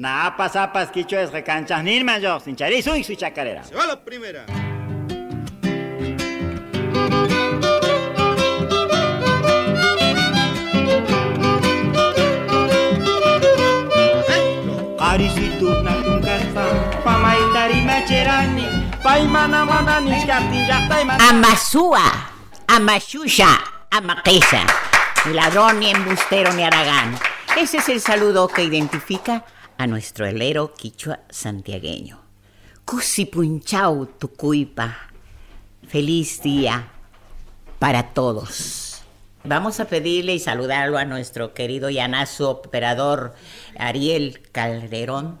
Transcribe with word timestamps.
Napas, 0.00 0.56
apas, 0.56 0.90
quicho 0.90 1.18
es 1.18 1.30
recanchas, 1.30 1.84
ni 1.84 2.02
mayor, 2.02 2.40
sin 2.40 2.56
charizo 2.56 2.96
y 2.96 3.04
su 3.04 3.14
chacarera. 3.16 3.62
Se 3.62 3.74
va 3.74 3.86
la 3.86 4.02
primera. 4.02 4.46
Qarisitu 14.96 15.68
natunkarpa, 15.82 16.64
pamaitari 17.04 17.82
macherani, 17.82 18.64
paimana 19.02 19.66
mana 19.66 20.00
nishkaptin 20.00 20.66
llaqtayman. 20.66 21.20
Amasúa, 21.20 22.06
Amashusha, 22.68 23.60
Amaquesa. 23.90 24.64
Ni 25.26 25.34
ladrón, 25.34 25.78
ni 25.78 25.90
embustero, 25.90 26.54
ni 26.54 26.62
aragán. 26.62 27.18
Ese 27.54 27.76
es 27.76 27.88
el 27.90 28.00
saludo 28.00 28.48
que 28.48 28.64
identifica 28.64 29.44
a 29.80 29.86
nuestro 29.86 30.26
helero 30.26 30.74
quichua 30.74 31.20
santiagueño. 31.30 32.20
Cusipunchau 32.84 34.04
tucuipa. 34.18 34.94
Feliz 35.88 36.42
día 36.42 36.86
para 37.78 38.12
todos. 38.12 39.00
Vamos 39.42 39.80
a 39.80 39.86
pedirle 39.86 40.34
y 40.34 40.38
saludarlo 40.38 40.98
a 40.98 41.06
nuestro 41.06 41.54
querido 41.54 41.88
llanazo 41.88 42.50
operador 42.50 43.32
Ariel 43.78 44.42
Calderón, 44.52 45.38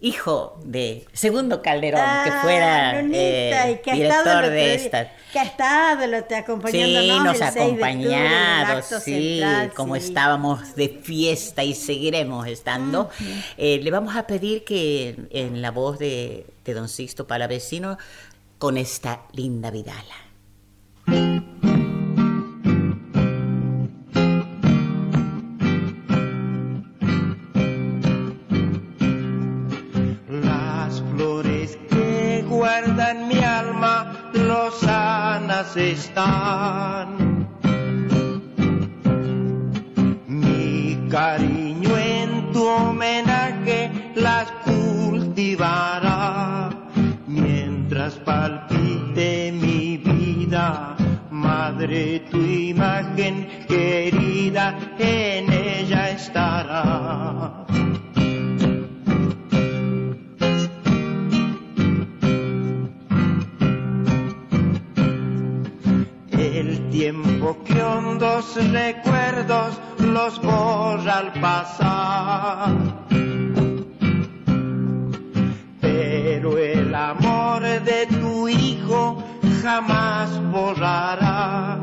hijo 0.00 0.60
de 0.64 1.06
Segundo 1.12 1.62
Calderón, 1.62 2.00
que 2.24 2.30
Ah, 2.30 2.38
fuera 2.42 3.00
eh, 3.00 3.80
que 3.84 3.92
director 3.94 4.46
de 4.50 4.54
día- 4.56 4.74
esta. 4.74 5.12
Que 5.32 5.38
ha 5.40 5.44
estado 5.44 6.06
lo 6.06 6.24
te 6.24 6.34
acompañándonos 6.36 7.36
Sí, 7.36 7.40
nos 7.40 7.42
ha 7.42 7.50
6 7.52 7.54
de 7.54 7.60
octubre 7.72 7.90
en 7.90 8.00
el 8.00 8.06
acompañado, 8.12 8.82
sí, 8.82 9.38
central, 9.40 9.72
como 9.74 9.96
sí. 9.96 10.06
estábamos 10.06 10.74
de 10.76 10.88
fiesta 11.02 11.64
y 11.64 11.74
seguiremos 11.74 12.46
estando. 12.46 13.10
Eh, 13.56 13.80
le 13.82 13.90
vamos 13.90 14.16
a 14.16 14.26
pedir 14.26 14.64
que 14.64 15.16
en 15.30 15.60
la 15.62 15.70
voz 15.70 15.98
de, 15.98 16.46
de 16.64 16.74
don 16.74 16.88
Sixto 16.88 17.26
Palavecino, 17.26 17.98
con 18.58 18.76
esta 18.78 19.22
linda 19.32 19.70
vidala. 19.70 20.14
Están. 35.74 37.48
Mi 40.28 40.96
cariño 41.10 41.96
en 41.96 42.52
tu 42.52 42.62
homenaje 42.64 43.90
las 44.14 44.52
cultivará. 44.64 46.10
Mientras 47.26 48.14
palpite 48.16 49.52
mi 49.52 49.96
vida, 49.96 50.96
madre 51.30 52.20
tu 52.30 52.38
imagen 52.38 53.48
querida 53.66 54.78
en 54.98 55.55
hondos 68.54 68.72
recuerdos 68.72 69.80
los 69.98 70.40
borra 70.42 71.18
al 71.18 71.32
pasar. 71.40 72.74
Pero 75.80 76.58
el 76.58 76.94
amor 76.94 77.62
de 77.62 78.06
tu 78.06 78.48
hijo 78.48 79.22
jamás 79.62 80.30
borrará. 80.52 81.78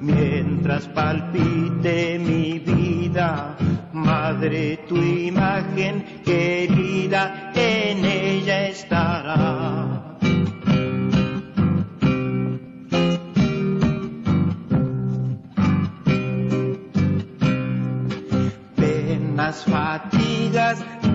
Mientras 0.00 0.88
palpite 0.88 2.18
mi 2.18 2.58
vida, 2.58 3.56
madre 3.92 4.78
tu 4.88 4.96
imagen 4.96 6.22
querida 6.24 6.61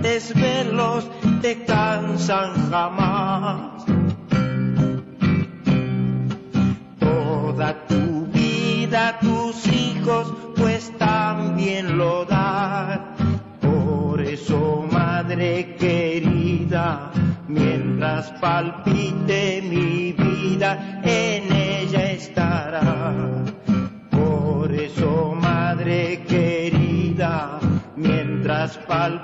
desvelos 0.08 1.10
te 1.42 1.64
cansan 1.66 2.50
jamás. 2.72 3.86
Toda 7.00 7.70
tu 7.88 8.26
vida, 8.34 9.20
tus 9.20 9.56
hijos, 9.68 10.34
pues 10.56 10.92
también 10.98 11.98
lo 11.98 12.26
dan. 12.26 13.16
Por 13.62 14.22
eso, 14.22 14.86
madre 14.92 15.76
querida, 15.78 17.12
mientras 17.48 18.32
palpite 18.44 19.62
mi 19.62 20.14
vida, 20.14 21.02
en 21.04 21.44
ella 21.54 22.12
estará. 22.12 22.82
Por 24.12 24.74
eso, 24.74 25.36
madre 25.42 26.24
querida, 26.28 27.60
mientras 27.96 28.78
palpite 28.78 29.17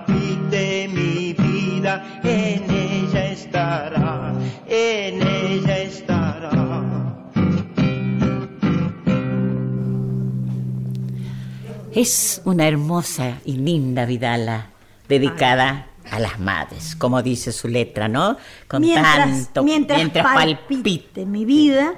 Es 11.95 12.41
una 12.45 12.67
hermosa 12.67 13.39
y 13.45 13.53
linda 13.53 14.05
vidala 14.05 14.67
dedicada 15.07 15.87
a 16.11 16.19
las 16.19 16.39
madres, 16.39 16.95
como 16.95 17.21
dice 17.23 17.51
su 17.51 17.67
letra, 17.67 18.07
¿no? 18.07 18.37
Con 18.67 18.81
mientras, 18.81 19.15
tanto 19.53 19.63
mientras, 19.63 20.25
palpite 20.33 21.25
mi 21.25 21.45
vida, 21.45 21.93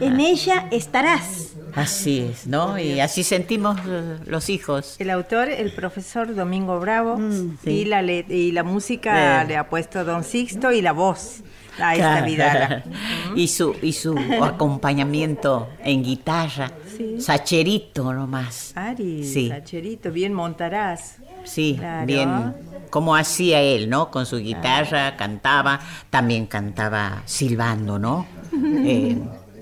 en 0.00 0.18
ella 0.18 0.66
estarás. 0.70 1.48
Así 1.74 2.20
es, 2.20 2.46
¿no? 2.46 2.78
Y 2.78 3.00
así 3.00 3.22
sentimos 3.22 3.78
eh, 3.86 4.16
los 4.26 4.48
hijos. 4.48 4.96
El 4.98 5.10
autor, 5.10 5.48
el 5.50 5.72
profesor 5.72 6.34
Domingo 6.34 6.80
Bravo, 6.80 7.18
sí. 7.62 7.70
y, 7.70 7.84
la 7.84 8.02
le- 8.02 8.24
y 8.28 8.50
la 8.52 8.62
música 8.64 9.42
Eh. 9.42 9.46
le 9.48 9.56
ha 9.56 9.68
puesto 9.68 10.04
Don 10.04 10.24
Sixto 10.24 10.72
y 10.72 10.80
la 10.82 10.92
voz 10.92 11.42
a 11.80 11.94
esta 11.94 12.22
vidala. 12.22 12.82
y 13.36 13.46
su 13.48 13.76
y 13.82 13.92
su 13.92 14.16
acompañamiento 14.42 15.68
en 15.84 16.02
guitarra, 16.02 16.72
sacherito 17.18 18.12
nomás. 18.12 18.72
Ari, 18.76 19.24
Sí. 19.24 19.48
Sacherito, 19.48 20.10
bien 20.10 20.32
montarás. 20.32 21.16
Sí, 21.44 21.76
Claro. 21.78 22.06
bien 22.06 22.54
como 22.90 23.14
hacía 23.16 23.60
él, 23.62 23.88
¿no? 23.88 24.10
Con 24.10 24.26
su 24.26 24.38
guitarra 24.38 25.16
cantaba, 25.16 25.80
también 26.10 26.46
cantaba 26.46 27.22
silbando, 27.26 27.98
¿no? 27.98 28.26
Eh, 28.84 29.18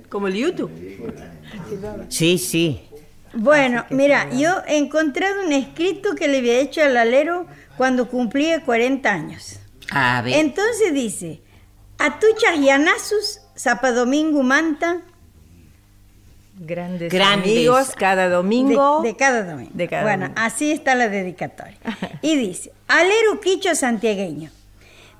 Como 0.08 0.28
el 0.28 0.34
YouTube. 0.34 0.70
sí, 2.08 2.38
sí. 2.38 2.80
Bueno, 3.34 3.84
mira, 3.90 4.30
yo 4.32 4.62
he 4.66 4.78
encontrado 4.78 5.44
un 5.44 5.52
escrito 5.52 6.14
que 6.14 6.28
le 6.28 6.38
había 6.38 6.58
hecho 6.60 6.82
al 6.82 6.96
alero 6.96 7.46
cuando 7.76 8.08
cumplía 8.08 8.64
40 8.64 9.12
años. 9.12 9.60
A 9.90 10.22
ver. 10.22 10.34
Entonces 10.36 10.94
dice, 10.94 11.42
Atuchas 11.98 12.58
Yanasus, 12.60 13.40
Zapa 13.56 13.92
Domingo 13.92 14.42
Manta, 14.42 15.02
Grandes, 16.58 17.12
Grandes. 17.12 17.52
amigos 17.52 17.90
cada 17.96 18.28
domingo. 18.28 19.00
de, 19.02 19.08
de 19.08 19.16
cada 19.16 19.44
domingo. 19.44 19.70
De 19.74 19.88
cada 19.88 20.02
bueno, 20.02 20.24
domingo. 20.26 20.40
así 20.40 20.72
está 20.72 20.94
la 20.94 21.08
dedicatoria. 21.08 21.78
Y 22.22 22.36
dice, 22.36 22.72
alero 22.88 23.40
quicho 23.40 23.74
santiagueño, 23.74 24.50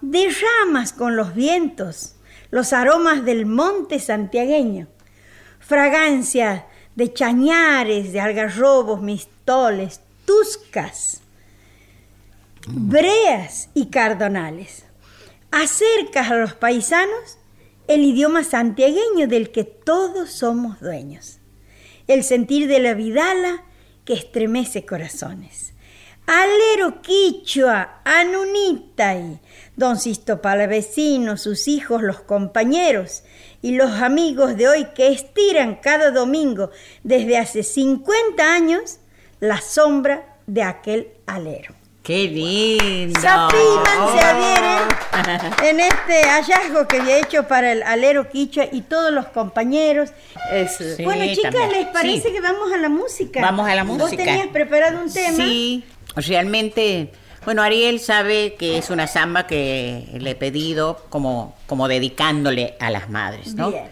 derramas 0.01 0.93
con 0.93 1.17
los 1.17 1.35
vientos 1.35 2.17
los 2.51 2.73
aromas 2.73 3.25
del 3.25 3.47
monte 3.47 3.99
santiagueño, 3.99 4.87
fragancia 5.61 6.67
de 6.97 7.13
chañares, 7.13 8.13
de 8.13 8.21
algarrobos, 8.21 9.03
mistoles, 9.03 10.01
tuscas, 10.25 11.21
breas 12.67 13.69
y 13.75 13.87
cardonales. 13.87 14.85
Acercas 15.51 16.31
a 16.31 16.37
los 16.37 16.55
paisanos 16.55 17.39
el 17.89 18.05
idioma 18.05 18.45
santiagueño 18.45 19.27
del 19.27 19.51
que 19.51 19.65
todos 19.65 20.31
somos 20.31 20.79
dueños. 20.79 21.39
El 22.07 22.23
sentir 22.23 22.69
de 22.69 22.81
la 22.81 22.95
vidala 22.95 23.65
que 24.05 24.13
estremece 24.13 24.87
corazones. 24.87 25.73
Alero 26.27 27.01
Quichua, 27.01 28.03
Anunitay, 28.05 29.41
Don 29.77 29.99
Sisto 29.99 30.43
Palavecino, 30.43 31.39
sus 31.39 31.67
hijos, 31.69 32.03
los 32.03 32.21
compañeros 32.21 33.25
y 33.63 33.73
los 33.73 33.93
amigos 33.93 34.59
de 34.59 34.69
hoy 34.69 34.89
que 34.95 35.09
estiran 35.09 35.77
cada 35.77 36.11
domingo 36.11 36.71
desde 37.03 37.39
hace 37.39 37.63
50 37.63 38.55
años 38.55 38.99
la 39.41 39.63
sombra 39.63 40.37
de 40.47 40.63
aquel 40.63 41.09
alero. 41.27 41.78
¡Qué 42.09 42.27
lindo! 42.27 43.21
Sapiman 43.21 44.17
se 44.17 44.25
adhieren 44.25 45.53
en 45.63 45.81
este 45.81 46.23
hallazgo 46.27 46.89
que 46.89 47.01
había 47.01 47.19
hecho 47.19 47.47
para 47.47 47.71
el 47.71 47.83
alero 47.83 48.31
quichua 48.31 48.65
y 48.73 48.81
todos 48.81 49.13
los 49.13 49.27
compañeros. 49.27 50.09
Sí, 50.79 51.05
bueno, 51.05 51.27
chicas, 51.35 51.55
también. 51.55 51.71
¿les 51.71 51.87
parece 51.89 52.29
Sí. 52.29 52.33
que 52.33 52.41
vamos 52.41 52.73
a 52.73 52.79
la 52.79 52.89
música? 52.89 53.43
Vamos 53.43 53.69
a 53.69 53.75
la 53.75 53.85
Vos 53.85 53.99
música. 53.99 54.25
tenías 54.25 54.47
preparado 54.47 55.03
un 55.03 55.13
tema. 55.13 55.37
Sí, 55.37 55.85
realmente, 56.17 57.13
bueno, 57.45 57.61
Ariel 57.63 58.01
sabe 58.01 58.55
que 58.55 58.79
es 58.79 58.89
una 58.89 59.07
samba 59.07 59.47
que 59.47 60.05
le 60.15 60.31
he 60.31 60.35
pedido 60.35 61.05
como, 61.11 61.57
como 61.67 61.89
dedicándole 61.89 62.75
a 62.81 62.89
las 62.89 63.11
madres, 63.11 63.55
¿no? 63.55 63.71
Bien. 63.71 63.85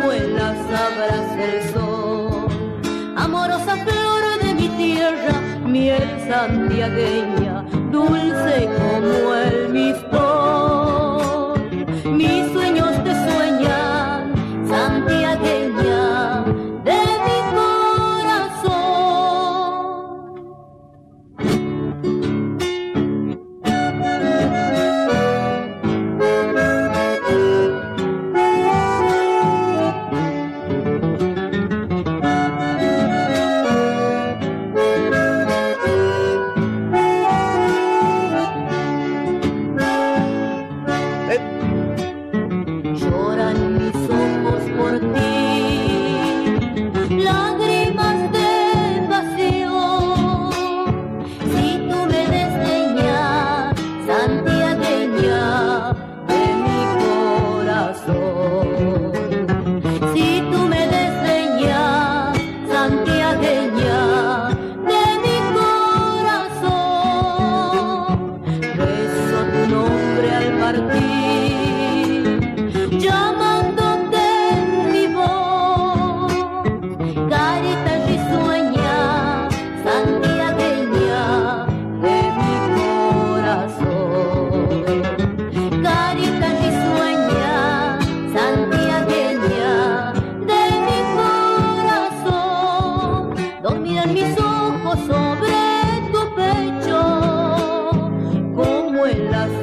Como 0.00 0.12
en 0.12 0.38
sol. 1.72 2.48
Amorosa 3.16 3.76
flor 3.76 4.22
de 4.42 4.54
mi 4.54 4.68
tierra, 4.68 5.40
miel 5.64 6.02
santiagueña, 6.28 7.64
dulce 7.90 8.68
como 8.78 9.34
el 9.34 9.59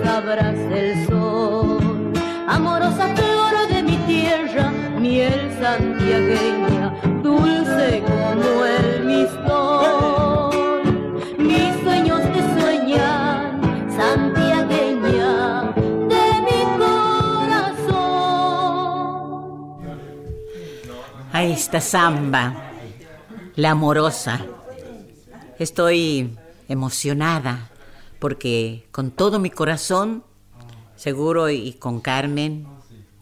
en 0.08 0.14
las 0.14 0.24
abras 0.24 0.58
del 0.70 1.08
sol. 1.08 2.14
Amorosa 2.48 3.14
flor 3.16 3.68
de 3.70 3.84
mi 3.84 3.98
tierra, 4.08 4.72
miel 5.00 5.52
santiagueña, 5.60 6.94
dulce 7.22 8.04
como 8.06 8.66
el 8.66 9.06
mistol. 9.06 10.84
Mis 11.38 11.84
sueños 11.84 12.22
te 12.34 12.42
sueñan, 12.60 13.62
santiagueña 13.96 15.74
de 16.08 16.26
mi 16.48 16.60
corazón. 16.80 18.08
A 21.34 21.44
esta 21.44 21.82
samba, 21.82 22.54
la 23.56 23.72
amorosa. 23.72 24.40
Estoy 25.60 26.38
emocionada 26.70 27.70
porque 28.20 28.88
con 28.92 29.12
todo 29.12 29.40
mi 29.40 29.50
corazón, 29.50 30.24
seguro 30.96 31.50
y 31.50 31.74
con 31.74 32.02
Carmen, 32.02 32.68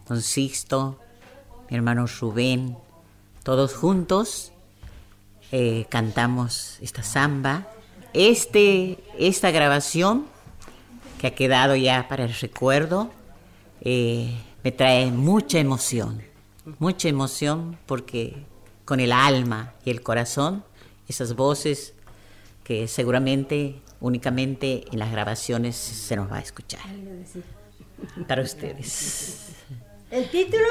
con 0.07 0.21
Sixto, 0.21 0.99
mi 1.69 1.77
hermano 1.77 2.05
Rubén, 2.19 2.77
todos 3.43 3.75
juntos 3.75 4.51
eh, 5.51 5.85
cantamos 5.89 6.77
esta 6.81 7.03
samba. 7.03 7.67
Este, 8.13 8.97
esta 9.19 9.51
grabación 9.51 10.25
que 11.19 11.27
ha 11.27 11.35
quedado 11.35 11.75
ya 11.75 12.07
para 12.07 12.25
el 12.25 12.33
recuerdo 12.33 13.11
eh, 13.81 14.33
me 14.63 14.71
trae 14.71 15.11
mucha 15.11 15.59
emoción, 15.59 16.21
mucha 16.79 17.07
emoción 17.07 17.77
porque 17.85 18.45
con 18.85 18.99
el 18.99 19.11
alma 19.11 19.73
y 19.83 19.91
el 19.91 20.01
corazón, 20.01 20.63
esas 21.07 21.35
voces 21.35 21.93
que 22.63 22.87
seguramente 22.87 23.81
únicamente 23.99 24.85
en 24.91 24.99
las 24.99 25.11
grabaciones 25.11 25.75
se 25.75 26.15
nos 26.15 26.31
va 26.31 26.37
a 26.37 26.41
escuchar. 26.41 26.81
Para 28.27 28.41
ustedes. 28.41 29.49
¿El 30.11 30.29
título? 30.29 30.65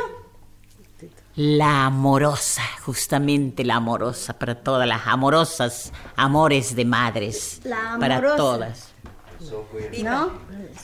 La 1.37 1.87
amorosa, 1.87 2.63
justamente 2.83 3.65
la 3.65 3.77
amorosa, 3.77 4.39
para 4.39 4.55
todas 4.63 4.87
las 4.87 5.07
amorosas, 5.07 5.93
amores 6.15 6.77
de 6.77 6.85
madres, 6.85 7.61
La 7.65 7.97
para 7.99 8.17
amorosa. 8.19 8.37
todas. 8.37 8.95
¿No? 10.03 10.33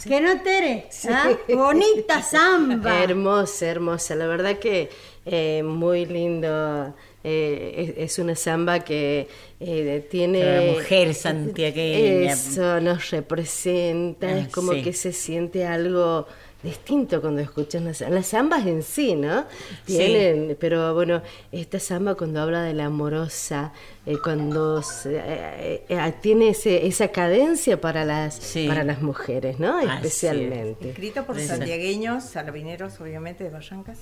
¿Qué 0.05 0.21
no, 0.21 0.43
Tere? 0.43 0.89
¿Ah? 1.09 1.31
Bonita 1.49 2.21
samba. 2.23 3.03
Hermosa, 3.03 3.67
hermosa. 3.67 4.15
La 4.17 4.27
verdad 4.27 4.59
que 4.59 4.91
eh, 5.25 5.63
muy 5.63 6.05
lindo. 6.05 6.95
Eh, 7.23 7.95
es, 7.99 8.13
es 8.13 8.19
una 8.19 8.35
samba 8.35 8.81
que 8.81 9.29
eh, 9.61 10.07
tiene... 10.11 10.43
La 10.43 10.73
mujer 10.73 11.15
santiagueña. 11.15 12.33
Eso 12.33 12.81
nos 12.81 13.11
representa. 13.11 14.29
Ah, 14.29 14.39
es 14.39 14.49
como 14.49 14.73
sí. 14.73 14.83
que 14.83 14.93
se 14.93 15.13
siente 15.13 15.67
algo 15.67 16.27
distinto 16.63 17.21
cuando 17.21 17.41
escuchas 17.41 17.83
las, 17.83 18.01
las 18.03 18.27
zambas 18.29 18.67
en 18.67 18.83
sí, 18.83 19.15
¿no? 19.15 19.47
Sí. 19.87 19.97
Tienen, 19.97 20.57
pero 20.61 20.95
bueno, 20.95 21.23
esta 21.53 21.79
samba 21.79 22.15
cuando 22.15 22.41
habla 22.41 22.63
de 22.63 22.75
la 22.75 22.87
amorosa, 22.87 23.73
eh, 24.07 24.17
cuando 24.25 24.83
se- 24.83 25.17
eh, 25.23 25.85
eh, 25.89 26.15
tiene 26.23 26.49
ese- 26.51 26.87
esa 26.87 27.09
cadencia 27.09 27.81
para 27.81 28.05
las, 28.05 28.35
Sí. 28.35 28.67
para 28.67 28.83
las 28.83 29.03
mujeres, 29.03 29.59
¿no? 29.61 29.77
Así 29.77 29.87
es. 29.89 29.95
Especialmente. 29.97 30.91
Escrito 30.91 31.25
por 31.27 31.39
Esa. 31.39 31.57
santiagueños, 31.57 32.25
salabineros, 32.25 32.99
obviamente, 33.01 33.45
de 33.45 33.51
Barrancas. 33.51 33.99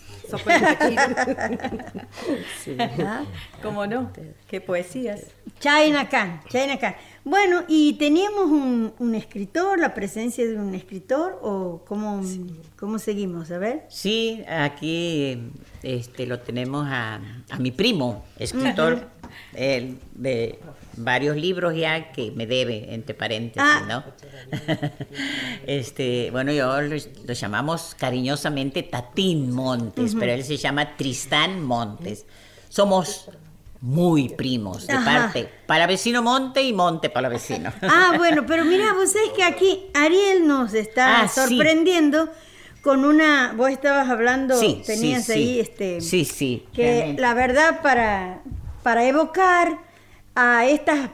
Ah, 3.01 3.25
¿Cómo 3.63 3.87
no? 3.87 4.13
Qué 4.49 4.61
poesías. 4.61 5.21
China 5.59 6.09
Khan, 6.09 6.41
China 6.49 6.79
Khan. 6.79 6.95
Bueno, 7.25 7.65
¿y 7.69 7.95
teníamos 7.95 8.45
un, 8.47 8.95
un 8.99 9.15
escritor, 9.15 9.79
la 9.79 9.93
presencia 9.95 10.47
de 10.47 10.57
un 10.57 10.75
escritor 10.75 11.39
o 11.43 11.83
cómo, 11.87 12.23
cómo 12.79 12.99
seguimos? 12.99 13.51
A 13.51 13.59
ver. 13.59 13.85
Sí, 13.89 14.43
aquí 14.49 15.51
este, 15.83 16.27
lo 16.27 16.39
tenemos 16.41 16.87
a, 16.89 17.21
a 17.51 17.59
mi 17.59 17.71
primo, 17.73 18.25
escritor 18.39 19.09
de 19.53 20.59
varios 20.97 21.37
libros 21.37 21.75
ya 21.77 22.13
que 22.13 22.31
me 22.33 22.47
debe, 22.47 22.93
entre 22.95 23.15
paréntesis, 23.15 23.63
Ah. 23.63 23.85
¿no? 23.89 24.05
este, 25.67 26.31
bueno, 26.31 26.53
yo 26.53 26.81
lo, 26.83 26.97
lo 27.27 27.33
llamamos 27.35 27.95
cariñosamente 27.99 28.83
Tatín 28.83 29.51
Montes, 29.53 30.15
pero 30.19 30.33
él 30.33 30.45
se 30.45 30.57
llama 30.57 30.97
Tristán 30.97 31.63
Montes. 31.63 32.25
Somos 32.69 33.31
muy 33.81 34.29
primos, 34.31 34.87
de 34.89 34.93
Ajá. 34.95 35.05
parte 35.23 35.49
para 35.67 35.87
vecino 35.87 36.21
Monte 36.23 36.63
y 36.63 36.73
Monte 36.73 37.11
para 37.11 37.29
vecino. 37.29 37.73
Ah, 37.83 38.15
bueno, 38.17 38.45
pero 38.47 38.65
mira, 38.65 38.93
vos 38.95 39.13
sabés 39.13 39.31
que 39.37 39.45
aquí 39.45 39.87
Ariel 39.95 40.47
nos 40.47 40.75
está 40.75 41.23
Ah, 41.23 41.29
sí. 41.29 41.41
sorprendiendo 41.41 42.29
con 42.83 43.05
una. 43.05 43.53
Vos 43.57 43.71
estabas 43.71 44.09
hablando, 44.09 44.59
Sí, 44.59 44.83
tenías 44.85 45.25
sí, 45.27 45.33
ahí 45.33 45.61
este. 45.61 46.01
Sí, 46.01 46.25
sí, 46.25 46.65
Que 46.75 46.83
realmente. 46.91 47.23
la 47.23 47.35
verdad, 47.35 47.81
para, 47.83 48.43
para 48.89 49.05
evocar 49.07 49.81
a 50.35 50.65
estas. 50.65 51.11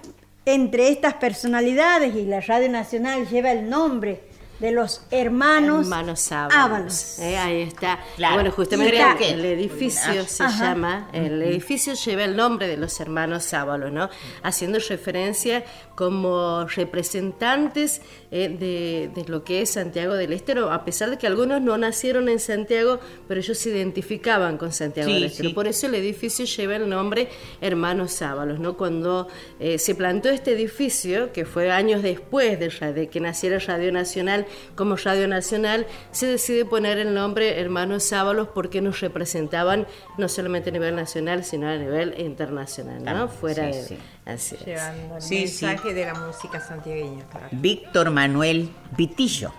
Entre 0.47 0.91
estas 0.91 1.15
personalidades, 1.15 2.15
y 2.15 2.25
la 2.25 2.41
Radio 2.41 2.69
Nacional 2.69 3.27
lleva 3.29 3.51
el 3.51 3.69
nombre 3.69 4.23
de 4.61 4.71
los 4.71 5.05
hermanos, 5.11 5.87
Hermanos 5.87 6.31
Ábalos. 6.31 6.55
Ábalos. 6.57 7.19
Eh, 7.19 7.37
ahí 7.37 7.63
está. 7.63 7.99
Claro. 8.15 8.35
Bueno, 8.37 8.51
justamente 8.53 9.03
que- 9.19 9.31
el 9.31 9.45
edificio 9.45 10.25
se 10.27 10.45
Ajá. 10.45 10.65
llama, 10.67 11.09
el 11.13 11.43
edificio 11.43 11.95
lleva 11.95 12.23
el 12.25 12.37
nombre 12.37 12.69
de 12.69 12.77
los 12.77 13.01
hermanos 13.01 13.53
Ábalos, 13.53 13.91
¿no? 13.91 14.09
Haciendo 14.45 14.79
referencia 14.79 15.65
como 15.97 16.65
representantes 16.67 18.01
eh, 18.37 18.49
de, 18.49 19.11
de 19.15 19.29
lo 19.29 19.45
que 19.45 19.63
es 19.63 19.71
Santiago 19.71 20.15
del 20.15 20.33
Estero, 20.33 20.73
a 20.73 20.85
pesar 20.85 21.09
de 21.09 21.19
que 21.19 21.29
algunos 21.29 21.63
no 21.63 21.79
nacieron 21.79 22.29
en 22.29 22.41
Santiago, 22.41 22.99
pero 23.29 23.39
ellos 23.39 23.57
se 23.57 23.71
identificaban 23.71 24.59
con 24.59 24.73
Santiago 24.73 25.09
Sí, 25.09 25.15
del 25.15 25.25
Estero. 25.27 25.51
sí. 25.51 25.55
Por 25.55 25.69
eso 25.69 25.87
el 25.87 25.95
edificio 25.95 26.45
lleva 26.45 26.75
el 26.75 26.89
nombre 26.89 27.29
Hermanos 27.61 28.21
Ábalos, 28.23 28.59
¿no? 28.59 28.77
Cuando 28.77 29.29
eh, 29.61 29.79
se 29.79 29.95
plantó 29.95 30.31
este 30.31 30.51
edificio, 30.51 31.33
que 31.33 31.45
fue 31.45 31.71
años 31.71 32.03
después 32.03 32.59
de, 32.59 33.09
que 33.09 33.21
naciera 33.21 33.61
Radio 33.61 33.93
Nacional 33.93 34.47
como 34.75 34.97
Radio 34.97 35.29
Nacional, 35.29 35.87
se 36.11 36.27
decide 36.27 36.65
poner 36.65 36.99
el 36.99 37.15
nombre 37.15 37.61
Hermanos 37.61 38.13
Ábalos 38.13 38.49
porque 38.49 38.81
nos 38.81 39.01
representaban 39.01 39.87
no 40.19 40.29
solamente 40.29 40.71
a 40.71 40.73
nivel 40.73 40.97
nacional, 40.97 41.45
sino 41.45 41.69
a 41.69 41.77
nivel 41.77 42.15
internacional, 42.19 43.05
¿no? 43.05 43.29
Fuera 43.29 43.73
sí, 43.73 43.95
de... 43.95 44.24
sí. 44.25 44.31
Así 44.31 44.55
es. 44.57 44.65
Llevando 44.67 45.17
el 45.17 45.23
Sí, 45.23 45.49
sí. 45.49 45.65
mensaje 45.67 45.95
de 45.95 46.07
la 46.07 46.15
música 46.15 46.61
santiagueña, 46.61 47.25
claro. 47.29 47.49
Víctor 47.53 48.11
Manuel 48.11 48.71
Vitillo, 48.97 49.53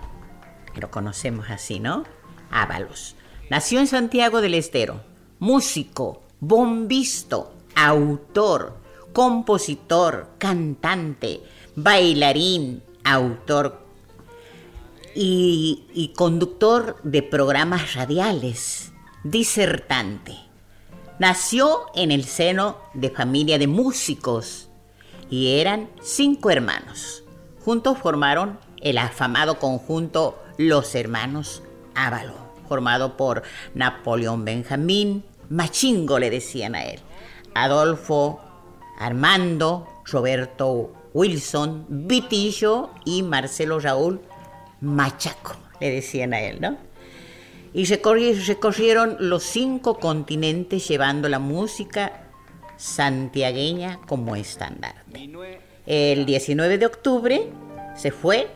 lo 0.75 0.89
conocemos 0.91 1.49
así, 1.49 1.79
¿no? 1.79 2.03
Ábalos. 2.51 3.15
Nació 3.49 3.79
en 3.79 3.87
Santiago 3.87 4.41
del 4.41 4.55
Estero, 4.55 5.01
músico, 5.39 6.23
bombisto, 6.39 7.53
autor, 7.75 8.77
compositor, 9.13 10.29
cantante, 10.39 11.41
bailarín, 11.75 12.81
autor 13.03 13.85
y, 15.13 15.85
y 15.93 16.09
conductor 16.13 16.97
de 17.03 17.21
programas 17.23 17.93
radiales, 17.93 18.91
disertante. 19.23 20.33
Nació 21.17 21.85
en 21.95 22.11
el 22.11 22.25
seno 22.25 22.77
de 22.93 23.09
familia 23.09 23.57
de 23.57 23.67
músicos 23.67 24.67
y 25.29 25.59
eran 25.59 25.89
cinco 26.01 26.51
hermanos. 26.51 27.23
Juntos 27.63 27.97
formaron 27.97 28.59
el 28.81 28.97
afamado 28.97 29.57
conjunto 29.57 30.37
Los 30.57 30.93
Hermanos 30.93 31.63
Ávalo, 31.95 32.33
formado 32.67 33.15
por 33.15 33.43
Napoleón 33.73 34.43
Benjamín, 34.43 35.23
Machingo 35.49 36.19
le 36.19 36.29
decían 36.29 36.75
a 36.75 36.83
él, 36.83 36.99
Adolfo 37.53 38.41
Armando, 38.99 39.87
Roberto 40.05 40.91
Wilson, 41.13 41.85
Vitillo 41.87 42.89
y 43.05 43.23
Marcelo 43.23 43.79
Raúl 43.79 44.19
Machaco, 44.81 45.55
le 45.79 45.91
decían 45.91 46.33
a 46.33 46.41
él, 46.41 46.59
¿no? 46.59 46.77
Y 47.75 47.83
recorri- 47.85 48.33
recorrieron 48.47 49.17
los 49.19 49.43
cinco 49.43 49.99
continentes 49.99 50.87
llevando 50.87 51.27
la 51.29 51.39
música 51.39 52.23
santiagueña 52.77 53.99
como 54.07 54.35
estandarte. 54.35 55.29
El 55.85 56.25
19 56.25 56.77
de 56.77 56.85
octubre 56.85 57.49
se 57.95 58.11
fue 58.11 58.47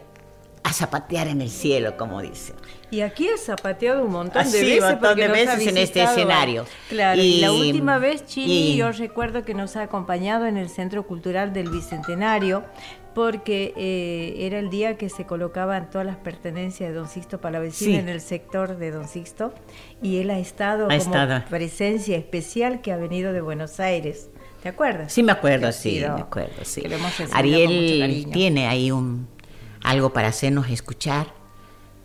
a 0.63 0.73
zapatear 0.73 1.27
en 1.27 1.41
el 1.41 1.49
cielo, 1.49 1.95
como 1.97 2.21
dice. 2.21 2.53
Y 2.91 3.01
aquí 3.01 3.27
ha 3.29 3.37
zapateado 3.37 4.03
un 4.03 4.11
montón 4.11 4.41
Ah, 4.41 4.49
de 4.49 4.61
veces. 4.61 4.81
montón 4.83 5.15
de 5.17 5.27
veces 5.27 5.67
en 5.67 5.77
este 5.77 6.01
escenario. 6.03 6.65
Claro, 6.89 7.21
y, 7.21 7.39
la 7.41 7.51
última 7.51 7.97
vez 7.99 8.25
Chini, 8.25 8.71
y- 8.73 8.77
yo 8.77 8.91
recuerdo 8.91 9.43
que 9.43 9.53
nos 9.53 9.75
ha 9.75 9.83
acompañado 9.83 10.45
en 10.47 10.57
el 10.57 10.69
Centro 10.69 11.05
Cultural 11.05 11.53
del 11.53 11.69
Bicentenario, 11.69 12.63
porque 13.13 13.73
eh, 13.77 14.45
era 14.45 14.59
el 14.59 14.69
día 14.69 14.97
que 14.97 15.09
se 15.09 15.25
colocaban 15.25 15.89
todas 15.89 16.05
las 16.07 16.17
pertenencias 16.17 16.89
de 16.89 16.95
Don 16.95 17.07
Sixto 17.07 17.39
Palavecino 17.41 17.91
Sí. 17.93 17.97
en 17.97 18.09
el 18.09 18.21
sector 18.21 18.77
de 18.77 18.91
Don 18.91 19.07
Sixto, 19.07 19.53
y 20.01 20.17
él 20.17 20.29
ha 20.29 20.39
estado 20.39 20.85
Ha 20.85 20.87
como 20.89 20.93
estado. 20.99 21.43
presencia 21.49 22.17
especial 22.17 22.81
que 22.81 22.91
ha 22.91 22.97
venido 22.97 23.33
de 23.33 23.41
Buenos 23.41 23.79
Aires. 23.79 24.29
¿Te 24.61 24.69
acuerdas? 24.69 25.13
Sí, 25.13 25.23
me 25.23 25.31
acuerdo, 25.31 25.71
sí, 25.71 25.91
sido- 25.99 26.15
me 26.15 26.21
acuerdo, 26.21 26.63
sí. 26.63 26.83
Ariel 27.31 28.27
tiene 28.31 28.67
ahí 28.67 28.91
un 28.91 29.27
algo 29.83 30.11
para 30.11 30.27
hacernos 30.27 30.69
escuchar 30.69 31.27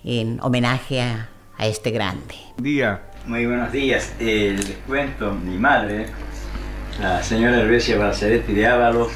en 0.04 0.38
homenaje 0.40 1.00
a, 1.00 1.28
a 1.58 1.66
este 1.66 1.90
grande. 1.90 2.34
Día. 2.58 3.02
Muy 3.26 3.46
buenos 3.46 3.72
días. 3.72 4.12
Eh, 4.20 4.54
les 4.56 4.76
cuento, 4.86 5.32
mi 5.32 5.56
madre, 5.56 6.06
la 7.00 7.22
señora 7.22 7.58
Herbesia 7.60 7.96
Barceretti 7.98 8.52
de 8.52 8.66
Ábalos, 8.66 9.08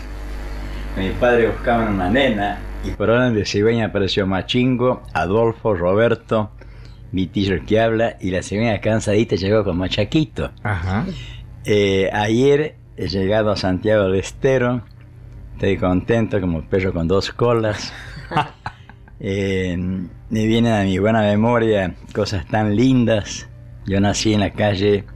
mi 0.99 1.11
padre 1.11 1.49
buscaban 1.49 1.95
una 1.95 2.11
nena 2.11 2.59
y 2.85 2.91
por 2.91 3.11
orden 3.11 3.35
de 3.35 3.45
cigüeña 3.45 3.87
apareció 3.87 4.27
Machingo, 4.27 5.03
Adolfo, 5.13 5.75
Roberto, 5.75 6.51
Vitillo 7.11 7.55
el 7.55 7.65
que 7.65 7.81
habla 7.81 8.17
y 8.21 8.31
la 8.31 8.43
cigüeña 8.43 8.81
cansadita 8.81 9.37
llegó 9.37 9.65
con 9.65 9.79
Machaquito. 9.79 10.53
Ajá. 10.63 11.07
Eh, 11.65 12.11
ayer 12.13 12.77
he 12.97 13.09
llegado 13.09 13.51
a 13.51 13.57
Santiago 13.57 14.05
del 14.05 14.17
Estero, 14.17 14.83
estoy 15.55 15.77
contento 15.77 16.41
como 16.41 16.63
perro 16.63 16.93
con 16.93 17.09
dos 17.09 17.33
colas. 17.33 17.93
Eh, 19.21 19.77
me 19.77 20.47
vienen 20.47 20.73
a 20.73 20.85
mi 20.85 20.97
buena 21.01 21.23
memoria 21.23 21.93
cosas 22.15 22.47
tan 22.47 22.77
lindas. 22.77 23.49
Yo 23.85 23.99
nací 24.01 24.33
en 24.33 24.39
la 24.39 24.53
calle 24.53 25.07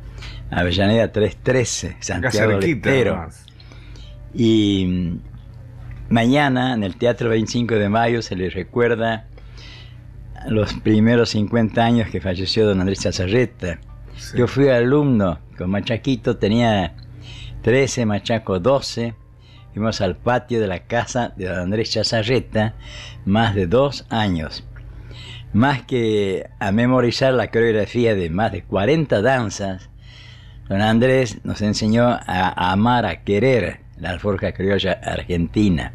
Avellaneda 0.51 1.13
313, 1.13 1.87
Acá 1.87 1.97
Santiago 2.01 2.59
del 2.59 2.65
Estero. 2.65 3.29
Y 4.35 5.21
mañana 6.13 6.75
en 6.75 6.85
el 6.85 6.97
Teatro 6.97 7.31
25 7.31 7.75
de 7.75 7.89
Mayo 7.89 8.21
se 8.21 8.37
le 8.37 8.51
recuerda 8.51 9.25
los 10.47 10.75
primeros 10.75 11.31
50 11.31 11.83
años 11.83 12.11
que 12.11 12.21
falleció 12.21 12.67
don 12.67 12.81
Andrés 12.81 13.01
Chazarreta. 13.01 13.79
Sí. 14.17 14.37
Yo 14.37 14.47
fui 14.47 14.69
alumno 14.69 15.39
con 15.57 15.71
Machaquito, 15.71 16.37
tenía 16.37 16.95
13, 17.63 18.05
Machaco 18.05 18.61
12. 18.61 19.15
Fuimos 19.73 20.03
al 20.03 20.17
patio 20.17 20.61
de 20.61 20.67
la 20.67 20.81
casa 20.81 21.33
de 21.37 21.47
don 21.47 21.59
Andrés 21.59 21.91
Chazarreta 21.91 22.75
más 23.25 23.55
de 23.55 23.67
dos 23.67 24.05
años. 24.11 24.65
Más 25.55 25.83
que 25.83 26.47
a 26.59 26.73
memorizar 26.73 27.33
la 27.33 27.51
coreografía 27.51 28.15
de 28.15 28.29
más 28.29 28.53
de 28.53 28.65
40 28.65 29.23
danzas, 29.23 29.89
don 30.69 30.83
Andrés 30.83 31.43
nos 31.43 31.63
enseñó 31.63 32.09
a, 32.09 32.21
a 32.27 32.73
amar, 32.73 33.07
a 33.07 33.23
querer 33.23 33.81
la 33.99 34.11
alforja 34.11 34.53
criolla 34.53 35.01
argentina. 35.03 35.95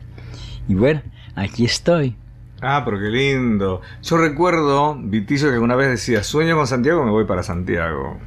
Y 0.67 0.75
bueno, 0.75 1.01
aquí 1.35 1.65
estoy. 1.65 2.15
Ah, 2.61 2.83
pero 2.83 2.99
qué 2.99 3.09
lindo. 3.09 3.81
Yo 4.01 4.17
recuerdo, 4.17 4.95
Vitillo, 4.99 5.49
que 5.49 5.55
alguna 5.55 5.75
vez 5.75 5.89
decía, 5.89 6.23
sueño 6.23 6.55
con 6.55 6.67
Santiago, 6.67 7.03
me 7.03 7.11
voy 7.11 7.25
para 7.25 7.43
Santiago. 7.43 8.17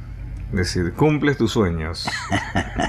Es 0.51 0.57
decir, 0.57 0.93
cumples 0.93 1.37
tus 1.37 1.51
sueños. 1.51 2.07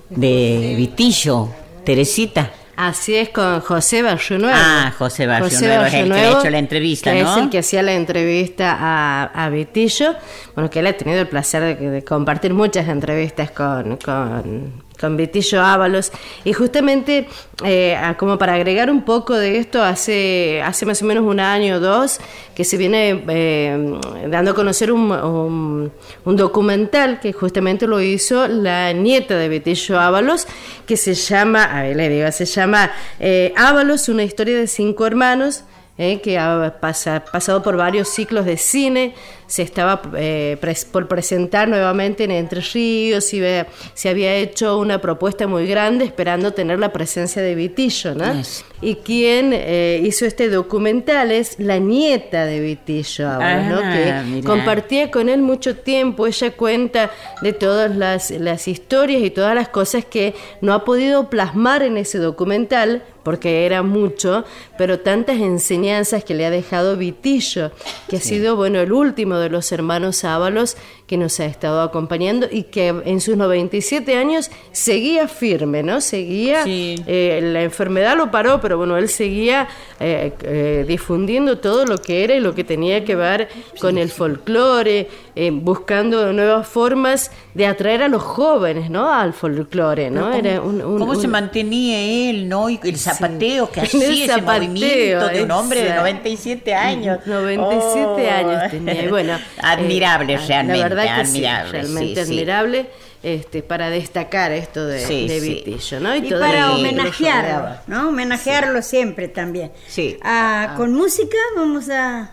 de 0.10 0.74
Vitillo, 0.78 1.50
Teresita. 1.84 2.52
Así 2.76 3.16
es 3.16 3.30
con 3.30 3.60
José 3.62 4.04
Barrio 4.04 4.38
Nuevo. 4.38 4.56
Ah, 4.56 4.94
José 4.96 5.26
Barrio 5.26 5.50
Nuevo 5.60 5.86
es 5.86 5.94
el 5.96 6.04
que 6.04 6.10
le 6.10 6.20
ha 6.20 6.40
hecho 6.40 6.50
la 6.52 6.60
entrevista, 6.60 7.12
que 7.12 7.24
¿no? 7.24 7.36
Es 7.36 7.44
el 7.44 7.50
que 7.50 7.58
hacía 7.58 7.82
la 7.82 7.94
entrevista 7.94 8.78
a, 8.80 9.24
a 9.46 9.50
Vitillo. 9.50 10.14
Bueno, 10.54 10.70
que 10.70 10.80
él 10.80 10.88
ha 10.88 10.94
tenido 10.94 11.20
el 11.20 11.28
placer 11.28 11.80
de, 11.80 11.90
de 11.90 12.04
compartir 12.04 12.54
muchas 12.54 12.88
entrevistas 12.88 13.50
con, 13.50 13.98
con, 13.98 14.84
con 15.00 15.16
Vitillo 15.18 15.62
Ábalos. 15.62 16.12
Y 16.44 16.54
justamente, 16.54 17.28
eh, 17.64 17.98
como 18.18 18.38
para 18.38 18.54
agregar 18.54 18.90
un 18.90 19.04
poco 19.04 19.36
de 19.36 19.58
esto, 19.58 19.82
hace, 19.84 20.62
hace 20.64 20.86
más 20.86 21.02
o 21.02 21.06
menos 21.06 21.24
un 21.24 21.40
año 21.40 21.76
o 21.76 21.80
dos 21.80 22.20
que 22.56 22.64
se 22.64 22.78
viene 22.78 23.24
eh, 23.28 24.00
dando 24.30 24.52
a 24.52 24.54
conocer 24.56 24.92
un, 24.92 25.12
un- 25.12 25.92
un 26.26 26.36
documental 26.36 27.20
que 27.20 27.34
justamente 27.34 27.86
lo 27.88 28.02
hizo 28.02 28.48
la 28.48 28.92
nieta 28.94 29.36
de 29.38 29.50
Vitillo 29.50 30.00
Ábalos, 30.00 30.48
que 30.86 30.98
se 30.98 31.14
llama, 31.14 31.64
a 31.66 31.84
ver, 31.84 31.96
le 31.96 32.10
digo, 32.10 32.32
se 32.32 32.46
llama 32.46 32.92
eh, 33.20 33.54
Ábalos, 33.56 34.10
una 34.10 34.24
historia 34.24 34.58
de 34.58 34.68
cinco 34.68 35.06
hermanos 35.06 35.64
eh, 35.98 36.22
que 36.22 36.38
ha 36.38 36.78
pasa- 36.80 37.24
pasado 37.32 37.64
por 37.64 37.76
varios 37.78 38.08
ciclos 38.10 38.46
de 38.46 38.58
cine, 38.58 39.14
se 39.48 39.62
estaba 39.62 40.02
eh, 40.18 40.58
pres- 40.62 40.86
por 40.86 41.08
presentar 41.08 41.68
nuevamente 41.70 42.26
en 42.26 42.32
Entre 42.32 42.60
Ríos, 42.62 43.34
y 43.34 43.40
ve- 43.40 43.66
se 43.94 44.10
había 44.10 44.36
hecho 44.36 44.78
una 44.78 45.00
propuesta 45.00 45.48
muy 45.48 45.66
grande 45.68 46.04
esperando 46.06 46.52
tener 46.54 46.80
la 46.80 46.92
presencia 46.92 47.42
de 47.42 47.56
Vitillo, 47.56 48.14
¿no? 48.14 48.34
Yes. 48.34 48.66
Y 48.82 48.96
quien 48.96 49.52
eh, 49.54 50.02
hizo 50.04 50.26
este 50.26 50.50
documental 50.50 51.32
es 51.32 51.58
la 51.60 51.80
nieta 51.80 52.46
de 52.46 52.60
Vitillo, 52.60 53.28
ahora, 53.30 53.64
¿no? 53.70 53.80
Ah, 53.84 53.94
Que 53.94 54.30
mirá. 54.30 54.48
compartía 54.48 55.10
con 55.10 55.30
él 55.30 55.42
mucho 55.42 55.78
tiempo, 55.78 56.28
ella 56.28 56.52
cuenta 56.52 57.10
de 57.42 57.54
todas 57.54 57.96
las, 57.96 58.30
las 58.32 58.68
historias 58.68 59.24
y 59.24 59.30
todas 59.32 59.56
las 59.56 59.70
cosas 59.70 60.04
que 60.06 60.36
no 60.62 60.74
ha 60.74 60.84
podido 60.86 61.30
plasmar 61.30 61.82
en 61.84 61.98
ese 61.98 62.18
documental, 62.20 63.04
porque 63.28 63.66
era 63.66 63.84
mucho, 63.84 64.46
pero 64.78 65.02
tantas 65.02 65.36
enseñanzas 65.42 66.24
que 66.24 66.34
le 66.34 66.46
ha 66.46 66.50
dejado 66.50 66.96
Vitillo, 66.96 67.72
que 68.08 68.16
ha 68.16 68.22
sido, 68.22 68.56
bueno, 68.56 68.80
el 68.80 68.94
último 68.94 69.36
de 69.36 69.50
los 69.50 69.70
hermanos 69.74 70.24
Ábalos 70.24 70.78
que 71.08 71.18
nos 71.18 71.38
ha 71.42 71.46
estado 71.46 71.82
acompañando 71.82 72.48
y 72.50 72.64
que 72.64 72.88
en 72.88 73.20
sus 73.20 73.36
97 73.36 74.16
años 74.16 74.50
seguía 74.72 75.28
firme, 75.28 75.84
¿no? 75.84 76.00
Seguía, 76.00 76.64
Sí. 76.64 76.96
eh, 77.06 77.40
la 77.44 77.64
enfermedad 77.64 78.16
lo 78.16 78.32
paró, 78.32 78.62
pero 78.62 78.78
bueno, 78.78 78.96
él 78.98 79.10
seguía 79.10 79.68
eh, 80.00 80.32
eh, 80.44 80.86
difundiendo 80.88 81.58
todo 81.58 81.86
lo 81.86 81.98
que 81.98 82.24
era 82.24 82.34
y 82.36 82.40
lo 82.40 82.56
que 82.56 82.64
tenía 82.64 83.04
que 83.04 83.16
ver 83.16 83.50
con 83.82 83.98
el 83.98 84.10
folclore, 84.10 85.10
buscando 85.52 86.32
nuevas 86.34 86.68
formas 86.68 87.32
de 87.54 87.66
atraer 87.68 88.04
a 88.04 88.08
los 88.08 88.24
jóvenes, 88.24 88.90
¿no? 88.90 89.12
Al 89.12 89.34
folclore, 89.34 90.10
¿no? 90.12 90.22
¿Cómo, 90.22 90.34
Era 90.36 90.62
un- 90.62 90.82
un- 90.82 91.00
cómo 91.00 91.16
se 91.16 91.28
mantenía 91.28 92.30
él, 92.30 92.48
no? 92.50 92.70
Y 92.70 92.80
el 92.84 92.98
zapateo 93.18 93.72
que 93.72 93.82
hacía, 93.82 94.08
el 94.08 94.14
ese 94.14 94.28
zapateo, 94.28 94.54
movimiento 94.70 95.28
de 95.30 95.44
un 95.44 95.52
hombre 95.52 95.80
de 95.80 95.86
exacto. 95.88 96.02
97 96.04 96.74
años. 96.74 97.20
97 97.26 98.06
Oh. 98.08 98.32
años 98.32 98.72
tenía. 98.72 99.04
Y 99.04 99.08
bueno, 99.08 99.38
admirable 99.62 100.34
eh, 100.34 100.40
realmente, 100.48 100.78
La 100.80 100.90
verdad 100.90 101.04
que 101.04 101.10
admirable, 101.10 101.70
sí, 101.70 101.72
realmente 101.72 102.22
sí, 102.22 102.26
sí. 102.28 102.32
admirable. 102.34 102.90
Este, 103.24 103.64
para 103.64 103.90
destacar 103.90 104.52
esto 104.52 104.86
de, 104.86 105.00
Sí, 105.00 105.28
de 105.28 105.40
sí. 105.42 105.50
Vitillo, 105.66 106.00
¿no? 106.00 106.16
Y 106.16 106.22
todo 106.30 106.40
para 106.40 106.72
homenajearlo. 106.74 107.76
¿no? 107.88 108.10
Homenajearlo 108.10 108.82
siempre 108.84 109.28
también. 109.28 109.72
Sí. 109.88 110.18
Ah, 110.22 110.76
Con 110.78 110.94
música 110.94 111.36
vamos 111.56 111.90
a 111.90 112.32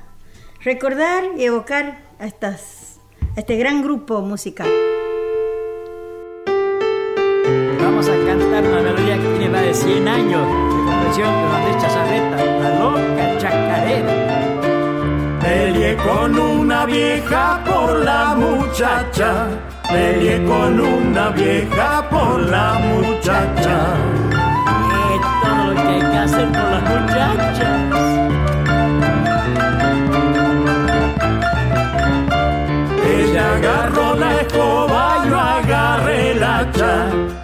recordar 0.62 1.24
y 1.38 1.44
evocar 1.44 2.00
a, 2.20 2.26
estas, 2.26 2.98
a 3.34 3.40
este 3.40 3.56
gran 3.56 3.82
grupo 3.82 4.20
musical. 4.20 4.68
Vamos 7.80 8.06
a 8.08 8.12
cantar 8.26 8.64
una 8.64 8.80
melodía 8.82 9.16
que 9.16 9.28
tiene 9.38 9.48
más 9.48 9.62
de 9.62 9.74
100 9.74 10.08
años 10.08 10.63
de 11.16 11.28
Andrés 11.28 11.80
Chazarreta, 11.80 12.44
la 12.60 12.70
loca 12.80 13.38
chacarera. 13.38 14.12
Peleé 15.40 15.96
con 15.96 16.36
una 16.36 16.86
vieja 16.86 17.60
por 17.64 18.04
la 18.04 18.34
muchacha. 18.34 19.46
Peleé 19.88 20.42
con 20.44 20.80
una 20.80 21.28
vieja 21.30 22.04
por 22.10 22.40
la 22.40 22.74
muchacha. 22.80 23.94
Es 25.14 25.20
todo 25.42 25.64
lo 25.66 25.82
que 25.82 25.88
hay 25.88 26.00
que 26.00 26.18
hacer 26.18 26.48
por 26.48 26.70
las 26.72 26.82
muchachas. 26.82 27.80
Ella 33.06 33.54
agarró 33.54 34.14
la 34.16 34.40
escoba, 34.40 35.24
yo 35.28 35.38
agarré 35.38 36.32
el 36.32 36.42
hacha. 36.42 37.43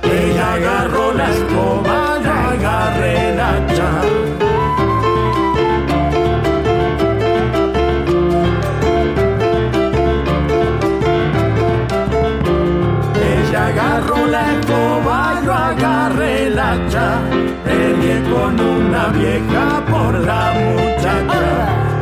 Con 18.31 18.61
una 18.61 19.09
vieja 19.09 19.83
por 19.91 20.15
la 20.21 20.53
muchacha. 20.63 21.45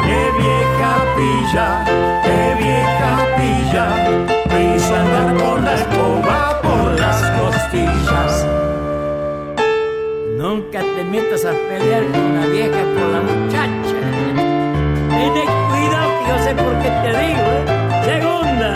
¡Qué 0.04 0.20
vieja 0.38 0.90
pilla! 1.16 1.84
¡Qué 2.24 2.40
vieja 2.62 3.12
pilla! 3.36 3.86
Hizo 4.58 4.94
andar 4.94 5.36
con 5.36 5.64
la 5.64 5.74
escoba 5.74 6.60
por 6.62 7.00
las 7.00 7.18
costillas. 7.38 8.46
Nunca 10.36 10.80
te 10.80 11.04
metas 11.04 11.44
a 11.44 11.52
pelear 11.68 12.04
con 12.06 12.20
una 12.20 12.46
vieja 12.46 12.80
por 12.94 13.08
la 13.14 13.20
muchacha. 13.20 13.98
Ten 15.34 15.50
cuidado 15.70 16.08
que 16.18 16.28
yo 16.28 16.38
sé 16.44 16.54
por 16.54 16.74
qué 16.82 16.90
te 17.02 17.10
digo, 17.22 17.46
¿eh? 17.56 17.64
Segunda. 18.04 18.70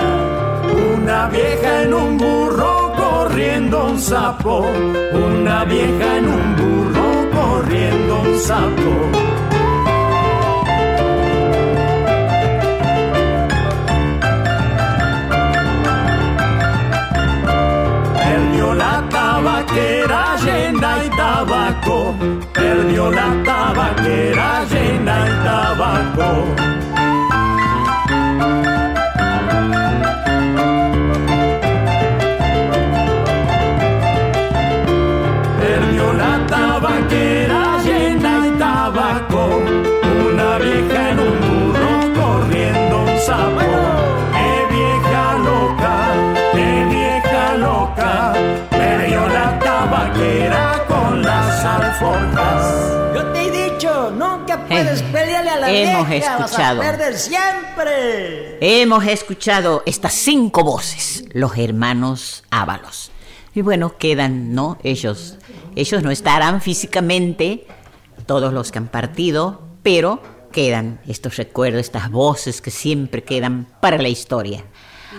Una 0.94 1.28
vieja 1.28 1.82
en 1.82 1.94
un 1.94 2.18
burro 2.18 2.92
corriendo 2.96 3.86
un 3.86 3.98
sapo. 3.98 4.66
Una 5.12 5.64
vieja 5.64 6.16
en 6.18 6.26
un 6.26 6.32
burro 6.32 6.42
corriendo 6.42 6.42
un 6.42 6.51
Perdió 18.16 18.74
la 18.74 19.04
tabaquera 19.08 20.36
llena 20.44 21.04
y 21.04 21.10
tabaco. 21.10 22.14
Perdió 22.52 23.12
la 23.12 23.28
tabaquera 23.44 24.64
llena 24.64 25.28
y 25.28 25.44
tabaco. 25.44 26.71
Eh, 54.88 55.04
pelearle 55.12 55.50
a 55.50 55.56
la 55.56 55.70
hemos 55.70 56.08
vieja, 56.08 56.36
escuchado. 56.36 56.78
vas 56.78 56.88
a 56.88 56.90
perder 56.90 57.18
siempre. 57.18 58.58
Hemos 58.60 59.06
escuchado 59.06 59.82
estas 59.86 60.12
cinco 60.14 60.64
voces, 60.64 61.24
los 61.32 61.56
hermanos 61.56 62.44
Ábalos. 62.50 63.10
Y 63.54 63.62
bueno, 63.62 63.96
quedan, 63.98 64.54
¿no? 64.54 64.78
Ellos, 64.82 65.38
ellos 65.76 66.02
no 66.02 66.10
estarán 66.10 66.60
físicamente, 66.60 67.66
todos 68.26 68.52
los 68.52 68.72
que 68.72 68.78
han 68.78 68.88
partido, 68.88 69.62
pero 69.82 70.22
quedan 70.52 71.00
estos 71.06 71.36
recuerdos, 71.36 71.80
estas 71.80 72.10
voces 72.10 72.60
que 72.60 72.70
siempre 72.70 73.22
quedan 73.24 73.66
para 73.80 73.98
la 73.98 74.08
historia. 74.08 74.64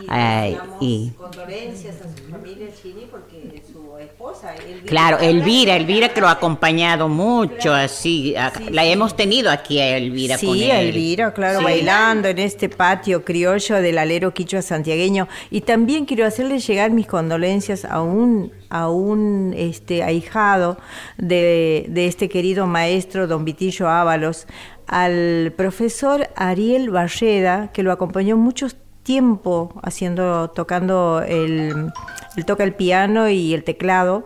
Ay, 0.08 0.58
y 0.82 1.12
Condolencias 1.12 1.97
a 2.02 2.04
su 2.04 2.32
familia 2.32 2.67
Chini 2.82 3.06
porque 3.12 3.32
esposa 4.33 4.53
esposa. 4.53 4.67
Elvira 4.67 4.85
Claro. 4.89 5.19
Elvira, 5.19 5.75
Elvira 5.75 6.09
que 6.09 6.21
lo 6.21 6.27
ha 6.27 6.31
acompañado 6.31 7.07
mucho, 7.09 7.73
así. 7.73 8.35
a- 8.35 8.51
la 8.71 8.83
hemos 8.85 9.15
tenido 9.15 9.49
aquí 9.51 9.79
a 9.79 9.97
Elvira 9.97 10.35
con 10.37 10.55
Sí, 10.55 10.63
él. 10.69 10.87
Elvira, 10.89 11.33
claro, 11.33 11.59
Sí. 11.59 11.63
bailando 11.65 12.27
en 12.27 12.39
este 12.39 12.69
patio 12.69 13.23
criollo 13.23 13.75
del 13.81 13.97
alero 13.97 14.33
quichua 14.33 14.61
santiagueño. 14.61 15.27
Y 15.51 15.61
también 15.61 16.05
quiero 16.05 16.25
hacerle 16.25 16.59
llegar 16.59 16.91
mis 16.91 17.07
condolencias 17.07 17.85
a 17.85 18.01
un, 18.01 18.51
a 18.69 18.89
un 18.89 19.53
este, 19.57 20.03
ahijado 20.03 20.77
de, 21.17 21.85
de 21.89 22.07
este 22.07 22.29
querido 22.29 22.67
maestro, 22.67 23.27
don 23.27 23.45
Vitillo 23.45 23.87
Ábalos, 23.89 24.47
al 24.87 25.53
profesor 25.55 26.29
Ariel 26.35 26.89
Barreda, 26.89 27.71
que 27.73 27.83
lo 27.83 27.91
acompañó 27.91 28.35
mucho 28.37 28.67
tiempo 29.03 29.73
haciendo, 29.83 30.49
tocando 30.51 31.21
el, 31.27 31.91
él 32.35 32.45
toca 32.45 32.63
el 32.63 32.73
piano 32.73 33.29
y 33.29 33.53
el 33.53 33.63
teclado, 33.63 34.25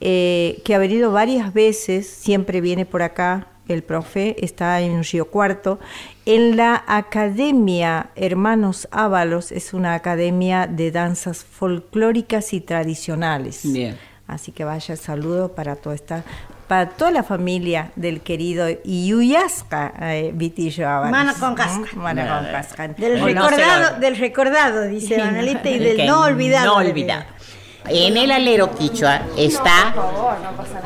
eh, 0.00 0.60
que 0.64 0.74
ha 0.74 0.78
venido 0.78 1.12
varias 1.12 1.52
veces, 1.52 2.08
siempre 2.08 2.60
viene 2.60 2.86
por 2.86 3.02
acá, 3.02 3.48
el 3.68 3.82
profe 3.82 4.36
está 4.44 4.80
en 4.80 5.04
Río 5.04 5.26
Cuarto, 5.30 5.78
en 6.26 6.56
la 6.56 6.84
Academia 6.86 8.10
Hermanos 8.16 8.88
Ábalos, 8.90 9.52
es 9.52 9.72
una 9.72 9.94
academia 9.94 10.66
de 10.66 10.90
danzas 10.90 11.44
folclóricas 11.44 12.52
y 12.52 12.60
tradicionales. 12.60 13.60
Bien. 13.64 13.96
Así 14.26 14.52
que 14.52 14.64
vaya 14.64 14.94
el 14.94 14.98
saludo 14.98 15.54
para 15.54 15.76
toda 15.76 15.94
esta, 15.94 16.24
para 16.68 16.90
toda 16.90 17.10
la 17.10 17.22
familia 17.22 17.92
del 17.96 18.20
querido 18.22 18.66
Iyuyasca 18.84 19.92
eh, 20.00 20.30
Vitillo 20.34 20.88
Ábalos. 20.88 21.10
Mano 21.10 21.32
con 21.38 21.54
casca. 21.54 21.90
Mm, 21.92 21.98
Mano 21.98 22.22
con 22.22 22.52
casca. 22.52 22.88
Del 22.88 23.20
no 23.20 23.26
recordado, 23.26 24.00
del 24.00 24.16
recordado, 24.16 24.82
dice 24.84 25.18
Manolita, 25.18 25.68
y 25.68 25.78
del 25.78 26.06
no 26.06 26.22
olvidado. 26.22 26.66
No 26.66 26.76
olvidado. 26.76 27.24
En 27.88 28.16
el 28.16 28.30
alero 28.30 28.74
quichua 28.74 29.22
está 29.36 29.94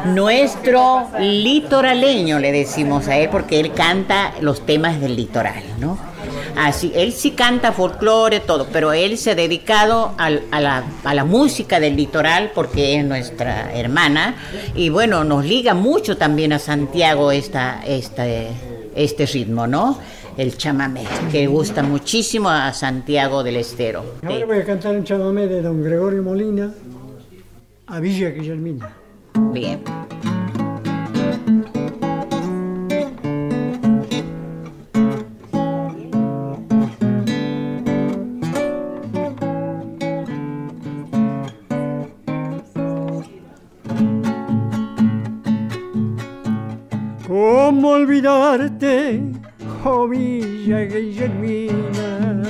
nuestro 0.07 1.09
litoraleño, 1.19 2.39
le 2.39 2.53
decimos 2.53 3.07
a 3.09 3.19
él, 3.19 3.29
porque 3.31 3.61
él 3.61 3.73
canta 3.73 4.33
los 4.41 4.65
temas 4.65 5.01
del 5.01 5.15
litoral, 5.15 5.63
¿no? 5.79 5.99
Así, 6.57 6.91
él 6.95 7.13
sí 7.13 7.33
canta 7.33 7.73
folclore, 7.73 8.41
todo, 8.41 8.67
pero 8.73 8.95
él 8.95 9.19
se 9.19 9.33
ha 9.33 9.35
dedicado 9.35 10.15
a, 10.17 10.31
la, 10.31 10.85
a 11.05 11.15
la 11.15 11.25
música 11.25 11.81
del 11.81 11.97
litoral 11.97 12.51
porque 12.55 12.99
es 12.99 13.05
nuestra 13.05 13.75
hermana 13.75 14.37
y 14.75 14.89
bueno, 14.89 15.23
nos 15.23 15.45
liga 15.45 15.75
mucho 15.75 16.17
también 16.17 16.55
a 16.55 16.59
Santiago 16.59 17.31
esta, 17.31 17.83
este, 17.87 18.49
este 18.95 19.27
ritmo, 19.27 19.67
¿no? 19.67 19.99
El 20.37 20.57
chamamé, 20.59 21.05
que 21.33 21.47
gusta 21.47 21.83
muchísimo 21.83 22.51
a 22.51 22.71
Santiago 22.75 23.43
del 23.43 23.57
Estero. 23.57 24.05
Ahora 24.23 24.45
voy 24.45 24.59
a 24.59 24.65
cantar 24.65 24.95
un 24.95 25.03
chamamé 25.03 25.47
de 25.47 25.63
don 25.63 25.83
Gregorio 25.83 26.23
Molina 26.23 26.75
a 27.87 28.01
Villa 28.01 28.29
Guillermina. 28.31 28.93
Bien. 29.53 29.83
¿Cómo 47.27 47.91
olvidarte, 47.91 49.36
oh 49.87 50.09
Villa 50.09 50.85
Guillermina? 50.85 52.43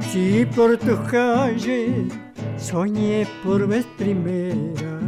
Si 0.00 0.44
por 0.46 0.76
tus 0.76 0.98
calles 1.10 2.12
soñé 2.56 3.26
por 3.44 3.66
vez 3.66 3.86
primera, 3.98 4.98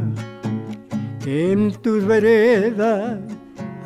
en 1.26 1.72
tus 1.82 2.04
veredas 2.04 3.18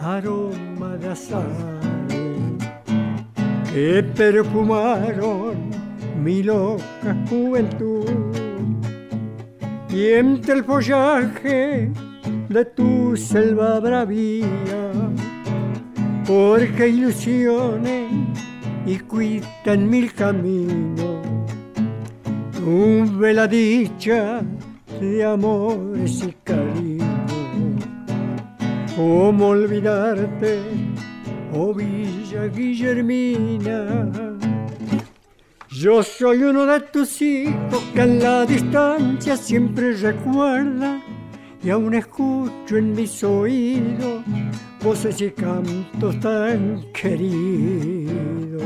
aroma 0.02 0.96
de 0.96 1.08
azares 1.08 2.26
que 3.72 4.02
perfumaron 4.02 5.70
mi 6.22 6.42
loca 6.42 7.14
juventud 7.28 8.04
y 9.90 10.12
entre 10.12 10.54
el 10.54 10.64
follaje 10.64 11.90
de 12.48 12.64
tu 12.64 13.16
selva 13.16 13.80
bravía, 13.80 14.92
porque 16.26 16.88
ilusiones 16.88 18.10
y 18.84 18.98
cuitan 18.98 19.88
mil 19.88 20.12
caminos, 20.12 21.24
tuve 22.52 23.32
la 23.32 23.46
dicha 23.46 24.42
de 25.00 25.24
amores 25.24 26.24
y 26.24 26.32
cariño. 26.42 27.06
¿Cómo 28.96 29.48
olvidarte, 29.48 30.60
oh 31.54 31.72
Villa 31.72 32.46
Guillermina? 32.48 34.10
Yo 35.68 36.02
soy 36.02 36.42
uno 36.42 36.64
de 36.64 36.80
tus 36.80 37.20
hijos 37.20 37.84
que 37.94 38.00
en 38.00 38.22
la 38.22 38.46
distancia 38.46 39.36
siempre 39.36 39.92
recuerda 39.92 41.00
y 41.62 41.70
aún 41.70 41.94
escucho 41.94 42.76
en 42.76 42.94
mis 42.94 43.22
oídos 43.22 44.24
voces 44.86 45.20
y 45.20 45.30
cantos 45.32 46.20
tan 46.20 46.84
queridos. 46.92 48.62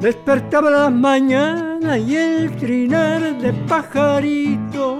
Despertaba 0.00 0.70
la 0.70 0.90
mañana 0.90 1.98
y 1.98 2.14
el 2.14 2.56
trinar 2.56 3.36
de 3.40 3.52
pajarito, 3.66 4.98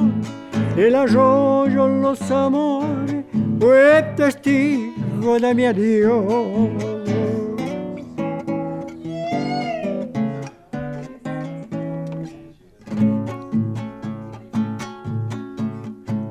el 0.77 0.97
arroyo, 0.97 1.87
los 1.87 2.21
amores, 2.33 3.25
fue 3.61 4.03
testigo 4.17 5.39
de 5.39 5.55
mi 5.55 5.67
adiós. 5.67 6.99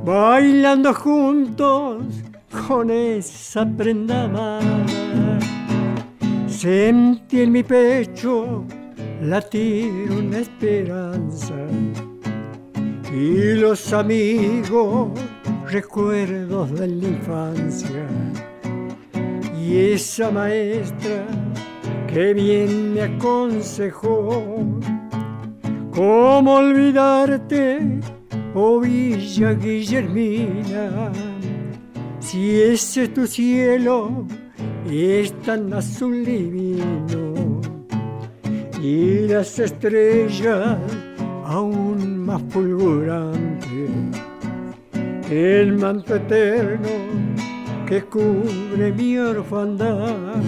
bailando 0.03 0.93
juntos 0.93 1.97
con 2.67 2.89
esa 2.89 3.65
prenda 3.65 4.23
amada. 4.23 4.83
Sentí 6.47 7.41
en 7.41 7.51
mi 7.51 7.63
pecho 7.63 8.65
latir 9.21 10.11
una 10.11 10.39
esperanza. 10.39 11.55
Y 13.13 13.53
los 13.55 13.93
amigos 13.93 15.09
recuerdos 15.71 16.71
de 16.79 16.87
la 16.87 17.07
infancia. 17.07 18.05
Y 19.57 19.93
esa 19.93 20.29
maestra 20.29 21.25
que 22.07 22.33
bien 22.33 22.93
me 22.93 23.01
aconsejó 23.03 24.43
cómo 25.93 26.55
olvidarte 26.55 27.99
oh 28.53 28.79
Villa 28.79 29.53
Guillermina, 29.53 31.11
si 32.27 32.59
ese 32.59 33.03
es 33.03 33.13
tu 33.13 33.25
cielo 33.25 34.25
es 34.91 35.31
tan 35.43 35.73
azul 35.73 36.25
divino 36.25 37.61
y 38.83 39.27
las 39.29 39.57
estrellas 39.59 40.77
aún 41.45 42.25
más 42.25 42.41
fulgurantes, 42.49 43.91
el 45.31 45.77
manto 45.77 46.15
eterno 46.15 46.89
que 47.87 48.01
cubre 48.03 48.91
mi 48.91 49.17
orfandad. 49.17 50.43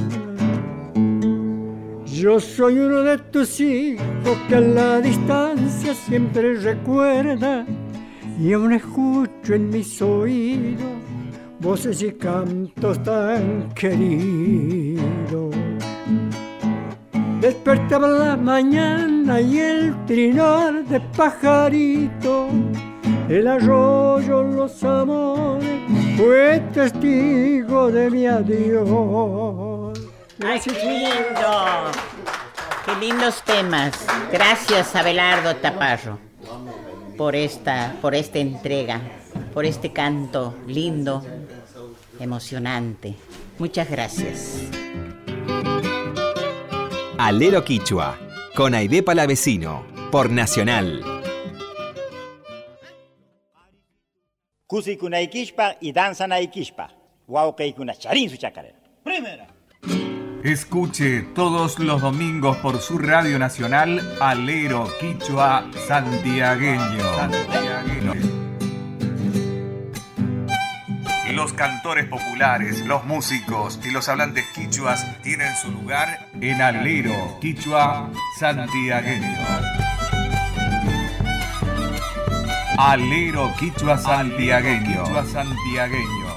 Yo 2.05 2.41
soy 2.41 2.79
uno 2.79 3.03
de 3.03 3.17
tus 3.31 3.61
hijos 3.61 4.37
que 4.49 4.55
a 4.55 4.59
la 4.59 4.99
distancia 4.99 5.93
siempre 5.93 6.55
recuerda 6.55 7.65
y 8.37 8.51
aún 8.51 8.73
escucho 8.73 9.53
en 9.53 9.69
mis 9.69 10.01
oídos 10.01 10.98
voces 11.59 12.01
y 12.01 12.11
cantos 12.13 13.01
tan 13.03 13.69
queridos. 13.73 15.55
Despertaba 17.41 18.07
la 18.07 18.35
mañana 18.35 19.39
y 19.39 19.59
el 19.59 20.05
trinar 20.05 20.83
de 20.85 20.99
pajarito, 20.99 22.49
el 23.29 23.47
arroyo, 23.47 24.43
los 24.43 24.83
amores, 24.83 25.63
fue 26.17 26.61
testigo 26.73 27.89
de 27.91 28.09
mi 28.09 28.27
adiós. 28.27 29.97
¡Ay, 30.45 30.59
qué 30.59 30.71
lindo! 30.71 31.91
¡Qué 32.85 32.95
lindos 33.05 33.41
temas! 33.43 34.05
Gracias, 34.31 34.95
Abelardo 34.95 35.55
Taparro, 35.57 36.17
por 37.17 37.35
esta, 37.35 37.95
por 38.01 38.15
esta 38.15 38.39
entrega, 38.39 38.99
por 39.53 39.65
este 39.65 39.93
canto 39.93 40.55
lindo, 40.67 41.23
emocionante. 42.19 43.15
Muchas 43.57 43.89
gracias. 43.89 44.63
Alero 47.17 47.63
Quichua, 47.63 48.17
con 48.55 48.73
Aide 48.73 49.03
Palavecino, 49.03 49.85
por 50.11 50.29
Nacional 50.29 51.19
Kusikunaikishpa 54.69 55.77
y 55.81 55.91
danzanaikishpa. 55.91 56.91
Waukeikuna 57.27 57.95
charin 57.95 58.29
su 58.29 58.37
chacarera. 58.37 58.77
Primera. 59.03 59.47
Escuche 60.43 61.21
todos 61.33 61.79
los 61.79 61.99
domingos 62.01 62.55
por 62.57 62.79
su 62.79 62.99
radio 62.99 63.39
nacional 63.39 63.99
Alero 64.21 64.87
Quichua 64.99 65.67
Santiagueño. 65.87 66.79
Los 71.39 71.53
cantores 71.53 72.05
populares, 72.05 72.85
los 72.85 73.05
músicos 73.05 73.79
y 73.85 73.91
los 73.91 74.09
hablantes 74.09 74.43
quichuas 74.53 75.21
tienen 75.21 75.55
su 75.55 75.71
lugar 75.71 76.27
en 76.41 76.61
Alero 76.61 77.13
Quichua 77.39 78.11
Santiagueño. 78.37 79.37
Alero 82.77 83.53
Quichua 83.57 83.97
Santiagueño. 83.97 85.05
Quichua 85.05 85.25
Santiagueño. 85.27 86.27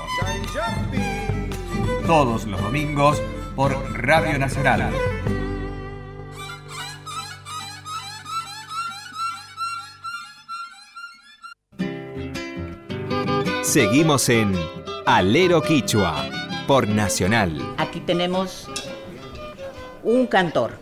Todos 2.07 2.47
los 2.47 2.63
domingos 2.63 3.21
por 3.57 3.73
Radio 4.01 4.39
Nacional. 4.39 4.93
Seguimos 13.63 14.29
en 14.29 14.55
Alero 15.07 15.63
Quichua 15.63 16.29
por 16.67 16.87
Nacional. 16.89 17.75
Aquí 17.79 18.01
tenemos 18.01 18.69
un 20.03 20.27
cantor 20.27 20.73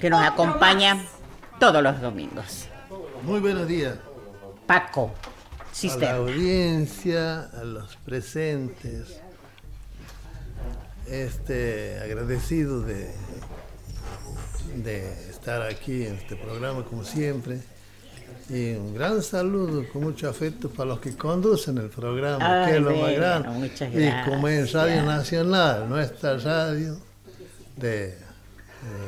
que 0.00 0.10
nos 0.10 0.22
acompaña 0.22 1.02
todos 1.58 1.82
los 1.82 2.00
domingos. 2.00 2.66
Muy 3.22 3.40
buenos 3.40 3.66
días. 3.66 3.96
Paco, 4.66 5.12
A 5.14 5.64
la 5.68 5.74
cisterna. 5.74 6.16
audiencia, 6.16 7.42
a 7.54 7.64
los 7.64 7.96
presentes. 7.96 9.20
Este, 11.06 11.98
agradecido 12.02 12.80
de, 12.82 13.12
de 14.76 15.30
estar 15.30 15.62
aquí 15.62 16.06
en 16.06 16.14
este 16.16 16.36
programa 16.36 16.84
como 16.84 17.04
siempre. 17.04 17.60
Y 18.50 18.72
un 18.72 18.94
gran 18.94 19.22
saludo 19.22 19.84
con 19.92 20.02
mucho 20.02 20.28
afecto 20.28 20.68
para 20.68 20.90
los 20.90 21.00
que 21.00 21.16
conducen 21.16 21.78
el 21.78 21.88
programa, 21.88 22.64
Ay, 22.64 22.70
que 22.70 22.76
es 22.78 22.82
lo 22.82 22.96
más 22.96 23.12
grande. 23.12 23.70
Y 23.94 24.30
como 24.30 24.48
en 24.48 24.70
Radio. 24.72 25.02
Nacional, 25.02 25.88
nuestra 25.88 26.36
radio 26.38 26.98
de, 27.76 28.16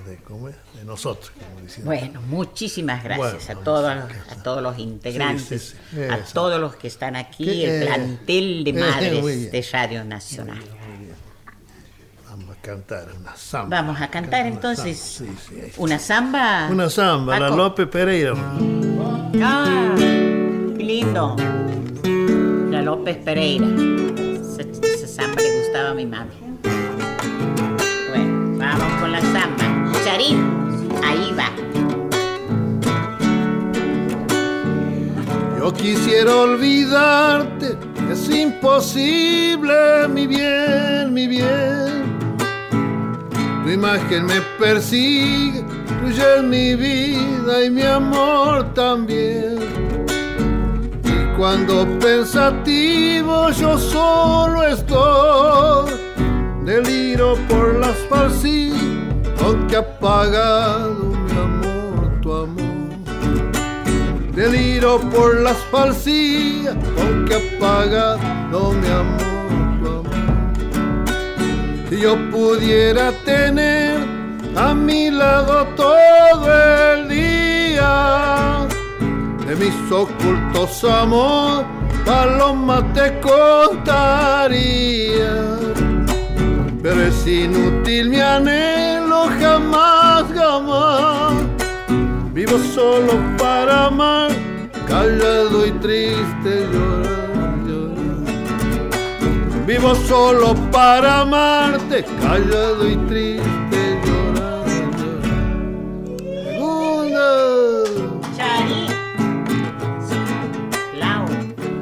de, 0.07 0.17
¿cómo 0.27 0.49
es? 0.49 0.57
de 0.75 0.85
nosotros. 0.85 1.33
como. 1.67 1.85
Bueno, 1.85 2.21
muchísimas 2.23 3.03
gracias 3.03 3.47
Bueno, 3.47 3.61
a 3.61 3.65
todos, 3.65 3.91
a 4.31 4.43
todos 4.43 4.63
los 4.63 4.79
integrantes, 4.79 5.63
Sí, 5.63 5.77
sí, 5.91 5.97
sí, 5.97 6.03
a 6.05 6.25
todos 6.33 6.61
los 6.61 6.77
que 6.77 6.87
están 6.89 7.17
aquí, 7.17 7.65
el 7.65 7.83
eh, 7.83 7.87
plantel 7.87 8.65
de 8.65 8.71
eh, 8.71 8.75
madres 8.75 9.53
de 9.53 9.69
Radio 9.73 10.05
Nacional. 10.05 10.63
Cantar 12.65 13.09
una 13.21 13.37
samba. 13.37 13.77
Vamos 13.83 14.01
a 14.01 14.09
cantar 14.09 14.47
entonces 14.47 14.99
samba, 14.99 15.35
sí, 15.39 15.55
sí, 15.55 15.73
una 15.77 15.99
samba. 15.99 16.69
Una 16.71 16.89
samba, 16.89 17.39
la. 17.39 17.51
López 17.51 17.87
Pereira. 17.89 18.33
Ah, 19.43 19.95
qué 20.75 20.83
lindo. 20.83 21.37
La 22.71 22.81
López 22.81 23.19
Pereira. 23.19 23.67
Esa, 23.67 24.63
esa 24.63 25.07
samba 25.07 25.43
le 25.43 25.59
gustaba 25.59 25.91
a 25.91 25.95
mi 25.95 26.07
mami. 26.07 26.33
Bueno, 28.09 28.59
vamos 28.59 29.01
con 29.01 29.13
la 29.13 29.21
samba. 29.21 29.93
Charín, 30.03 30.89
ahí 31.05 31.35
va. 31.39 31.51
Yo 35.59 35.71
quisiera 35.75 36.35
olvidarte, 36.35 37.77
es 38.11 38.31
imposible, 38.31 40.09
mi 40.09 40.27
bien, 40.27 41.13
mi 41.13 41.27
bien. 41.27 42.14
Tu 43.65 43.71
imagen 43.71 44.27
me 44.27 44.43
persigue, 44.59 45.65
tuya 46.03 46.37
es 46.37 46.43
mi 46.43 46.75
vida 46.75 47.65
y 47.65 47.71
mi 47.71 47.81
amor 47.81 48.75
también. 48.75 49.59
Y 51.03 51.39
cuando 51.39 51.87
pensativo 51.99 53.49
yo 53.53 53.79
solo 53.79 54.65
estoy, 54.65 55.95
deliro 56.67 57.37
por 57.49 57.77
las 57.77 57.97
falsías, 58.11 58.77
aunque 59.43 59.77
apagado 59.77 61.15
mi 61.25 61.33
amor, 61.33 62.21
tu 62.21 62.35
amor. 62.35 62.65
Deliro 64.35 65.01
por 65.09 65.41
las 65.41 65.57
falsías, 65.73 66.77
aunque 67.01 67.35
apagado 67.37 68.73
mi 68.73 68.89
amor, 68.89 69.34
yo 72.01 72.17
pudiera 72.31 73.13
tener 73.25 73.99
a 74.57 74.75
mi 74.75 75.11
lado 75.11 75.67
todo 75.77 76.47
el 76.93 77.09
día, 77.09 78.67
de 79.47 79.57
mis 79.57 79.93
ocultos 79.93 80.85
amor, 80.85 81.65
paloma 82.05 82.85
te 82.93 83.21
contaría. 83.21 84.55
Pero 86.83 87.03
es 87.03 87.27
inútil 87.27 88.11
mi 88.11 88.21
anhelo, 88.21 89.29
jamás, 89.41 90.25
jamás. 90.35 91.33
Vivo 92.33 92.59
solo 92.75 93.13
para 93.39 93.87
amar, 93.87 94.31
callado 94.87 95.67
y 95.67 95.71
triste 95.73 96.69
llorar. 96.73 97.04
Vivo 99.67 99.95
solo 99.95 100.55
para 100.71 101.21
amarte, 101.23 102.05
callado 102.21 102.87
y 102.87 102.97
triste 103.09 103.99
llorar, 104.05 104.67
llorar. 104.99 105.43
Segunda. 106.45 107.29
Charín. 108.37 108.89
Lau, 110.99 111.25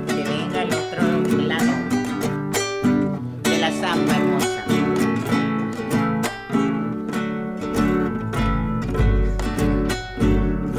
que 0.07 0.23
venga 0.23 0.63
el 0.63 0.73
otro 0.73 1.03
lado 1.43 1.73
de 3.43 3.59
la 3.59 3.71
samba 3.73 4.15
hermosa. 4.15 4.63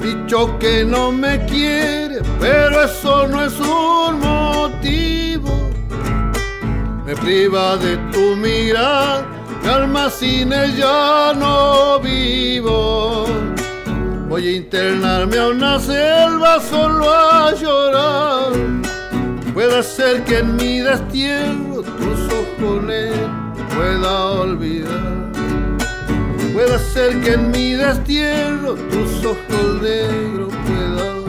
Dicho 0.02 0.58
que 0.58 0.86
no 0.86 1.12
me 1.12 1.46
quiere, 1.48 2.22
pero 2.40 2.84
eso 2.86 3.28
no 3.28 3.44
es 3.44 3.60
un 3.60 4.22
motivo. 4.22 5.63
Me 7.14 7.20
priva 7.22 7.78
de 7.78 7.96
tu 8.12 8.36
mirar, 8.36 9.24
mi 9.62 9.70
alma 9.70 10.10
sin 10.10 10.52
ella 10.52 11.32
no 11.36 12.00
vivo. 12.00 13.28
Voy 14.28 14.48
a 14.48 14.52
internarme 14.56 15.38
a 15.38 15.50
una 15.50 15.80
selva 15.80 16.60
solo 16.60 17.08
a 17.14 17.54
llorar. 17.54 18.54
Puede 19.54 19.84
ser 19.84 20.24
que 20.24 20.40
en 20.40 20.56
mi 20.56 20.80
destierro 20.80 21.84
tus 21.84 22.20
ojos 22.34 22.84
negros 22.84 23.30
pueda 23.76 24.32
olvidar. 24.32 25.32
Puede 26.52 26.80
ser 26.80 27.22
que 27.22 27.34
en 27.34 27.52
mi 27.52 27.74
destierro 27.74 28.74
tus 28.74 29.24
ojos 29.24 29.82
negros 29.84 30.52
pueda 30.66 31.12
olvidar. 31.12 31.23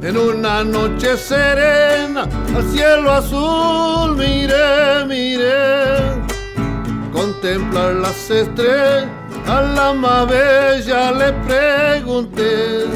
En 0.00 0.16
una 0.16 0.62
noche 0.62 1.16
serena, 1.16 2.22
al 2.54 2.64
cielo 2.70 3.12
azul 3.12 4.16
miré, 4.16 5.04
miré. 5.06 5.98
Contemplar 7.12 7.94
las 7.94 8.30
estrellas, 8.30 9.08
a 9.46 9.60
la 9.62 9.92
más 9.92 10.28
bella 10.28 11.12
le 11.12 11.32
pregunté. 11.46 12.86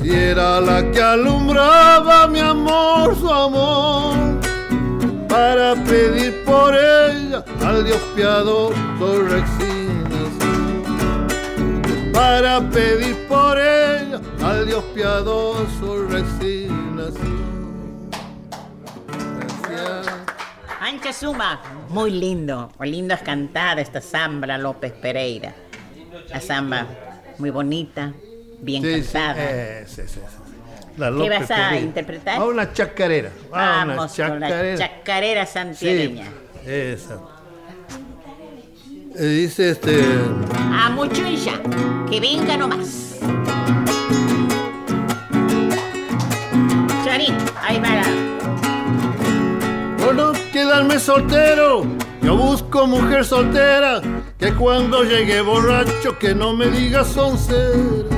Si 0.00 0.10
era 0.10 0.60
la 0.60 0.90
que 0.90 1.02
alumbraba 1.02 2.28
mi 2.28 2.40
amor, 2.40 3.16
su 3.16 3.28
amor 3.30 4.38
para 5.28 5.74
pedir 5.84 6.42
por 6.44 6.74
ella 6.74 7.44
al 7.64 7.84
Dios 7.84 8.00
piadoso 8.16 8.74
resignación. 9.28 11.26
Para 12.12 12.60
pedir 12.70 13.16
por 13.28 13.58
ella 13.58 14.20
al 14.44 14.66
Dios 14.66 14.84
piadoso 14.94 16.06
resignación. 16.08 17.48
Gracias. 19.68 20.16
Ancha 20.80 21.12
Suma, 21.12 21.60
muy 21.88 22.10
lindo, 22.10 22.70
muy 22.78 22.90
lindo 22.90 23.14
es 23.14 23.20
cantada 23.22 23.80
esta 23.80 24.00
samba 24.00 24.46
la 24.46 24.58
López 24.58 24.92
Pereira. 24.92 25.54
La 26.30 26.40
samba 26.40 26.86
muy 27.38 27.50
bonita, 27.50 28.12
bien 28.60 28.82
Sí, 28.82 29.02
cantada. 29.12 29.34
eh, 29.38 29.84
sí, 29.86 30.02
sí, 30.06 30.08
sí. 30.14 30.20
La 30.96 31.10
¿Qué 31.12 31.28
vas 31.30 31.42
a 31.50 31.54
Pereira. 31.56 31.80
interpretar? 31.80 32.40
A 32.40 32.44
una 32.44 32.72
chacarera. 32.72 33.30
a 33.52 33.84
una 33.84 33.94
Vamos 33.96 34.16
con 34.16 34.40
la 34.40 34.48
chacarera. 34.48 34.78
chacarera 34.78 35.46
santiagueña. 35.46 36.26
Esa. 36.64 37.18
Eh, 39.16 39.24
dice 39.26 39.70
este. 39.70 40.04
A 40.72 40.90
Muchuncha, 40.90 41.60
que 42.08 42.20
venga 42.20 42.56
nomás. 42.56 43.16
Marín, 47.18 47.36
ahí. 47.60 47.80
Por 49.98 50.14
no 50.14 50.32
quedarme 50.52 51.00
soltero, 51.00 51.82
yo 52.22 52.36
busco 52.36 52.86
mujer 52.86 53.24
soltera, 53.24 54.00
que 54.38 54.54
cuando 54.54 55.02
llegue 55.02 55.40
borracho 55.40 56.16
que 56.18 56.32
no 56.34 56.54
me 56.54 56.66
diga 56.68 57.04
soncera. 57.04 58.08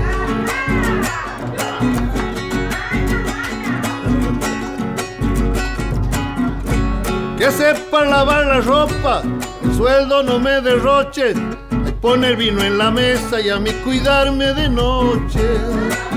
Que 7.39 7.51
sepa 7.51 8.05
lavar 8.05 8.47
la 8.47 8.61
ropa, 8.61 9.23
el 9.65 9.75
sueldo 9.75 10.23
no 10.23 10.39
me 10.39 10.61
derroche, 10.61 11.33
poner 12.03 12.37
vino 12.37 12.63
en 12.63 12.77
la 12.77 12.91
mesa 12.91 13.41
y 13.41 13.49
a 13.49 13.59
mí 13.59 13.71
cuidarme 13.83 14.53
de 14.53 14.69
noche. 14.69 16.10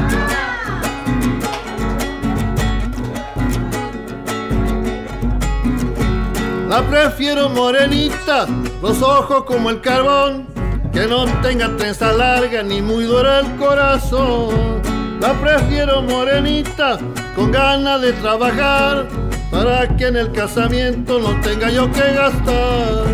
La 6.73 6.81
prefiero 6.81 7.49
morenita, 7.49 8.47
los 8.81 8.99
ojos 9.03 9.43
como 9.43 9.69
el 9.69 9.79
carbón, 9.79 10.47
que 10.91 11.05
no 11.05 11.25
tenga 11.43 11.77
trenza 11.77 12.11
larga 12.11 12.63
ni 12.63 12.81
muy 12.81 13.03
dura 13.03 13.41
el 13.41 13.55
corazón. 13.57 14.81
La 15.19 15.33
prefiero 15.33 16.01
morenita, 16.01 16.97
con 17.35 17.51
ganas 17.51 18.01
de 18.01 18.13
trabajar, 18.13 19.07
para 19.51 19.87
que 19.95 20.07
en 20.07 20.15
el 20.15 20.31
casamiento 20.31 21.19
no 21.19 21.39
tenga 21.41 21.69
yo 21.69 21.91
que 21.91 22.11
gastar. 22.11 23.05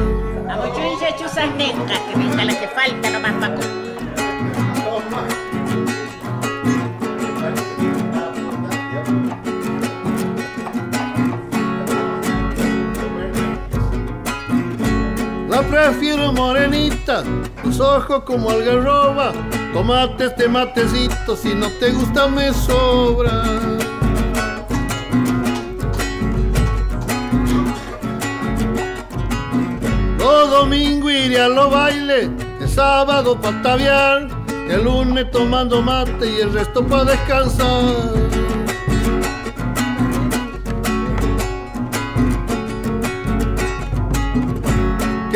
Prefiero 15.67 16.31
morenita, 16.31 17.23
los 17.63 17.79
ojos 17.79 18.23
como 18.23 18.49
algarroba. 18.49 19.33
Tomate 19.73 20.25
este 20.25 20.47
matecito, 20.47 21.35
si 21.35 21.53
no 21.53 21.67
te 21.79 21.91
gusta 21.91 22.27
me 22.27 22.53
sobra. 22.53 23.43
Los 30.17 30.49
domingos 30.49 31.11
iré 31.11 31.41
a 31.41 31.49
los 31.49 31.71
bailes, 31.71 32.29
el 32.61 32.69
sábado 32.69 33.39
pa' 33.39 33.61
tabiar, 33.61 34.27
el 34.69 34.83
lunes 34.83 35.29
tomando 35.29 35.81
mate 35.81 36.31
y 36.31 36.39
el 36.41 36.53
resto 36.53 36.85
pa' 36.85 37.03
descansar. 37.03 38.48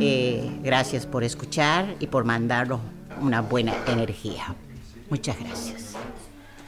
Eh, 0.00 0.58
gracias 0.62 1.06
por 1.06 1.24
escuchar 1.24 1.96
y 2.00 2.06
por 2.06 2.24
mandarnos 2.24 2.80
una 3.20 3.40
buena 3.40 3.74
energía. 3.86 4.54
Muchas 5.10 5.38
gracias. 5.38 5.94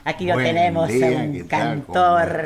Aquí 0.04 0.26
lo 0.26 0.34
Buen 0.34 0.46
tenemos 0.46 0.88
día, 0.88 1.06
a 1.06 1.10
¿qué 1.10 1.42
un 1.42 1.48
tal? 1.48 1.82
¿Cómo 1.84 1.94
cantor, 1.94 2.44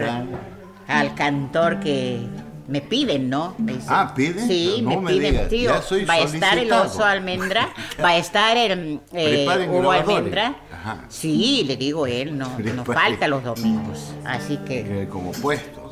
al 0.89 1.15
cantor 1.15 1.81
que 1.81 2.21
me 2.67 2.81
piden, 2.81 3.29
¿no? 3.29 3.55
Me 3.59 3.73
dicen- 3.75 3.89
Ah, 3.89 4.13
¿piden? 4.17 4.47
Sí, 4.49 4.81
No 4.83 4.91
me 4.91 4.97
me 5.01 5.11
piden, 5.13 5.33
digas, 5.33 5.49
tío. 5.49 5.71
va 6.09 6.15
a 6.15 6.19
estar 6.21 6.59
el 6.59 6.73
oso 6.73 7.05
almendra, 7.05 7.69
va 8.03 8.09
a 8.11 8.17
estar 8.17 8.57
el 8.57 9.01
eh, 9.13 9.47
almendra. 9.49 10.57
Ajá. 10.73 11.05
Sí, 11.09 11.65
le 11.67 11.77
digo 11.77 12.07
él, 12.07 12.37
no, 12.39 12.49
nos 12.49 12.57
Preparen. 12.57 12.85
falta 12.87 13.29
los 13.29 13.45
domingos. 13.45 14.13
Así 14.25 14.57
que. 14.59 15.03
Eh, 15.03 15.09
como 15.09 15.33
puestos. 15.33 15.83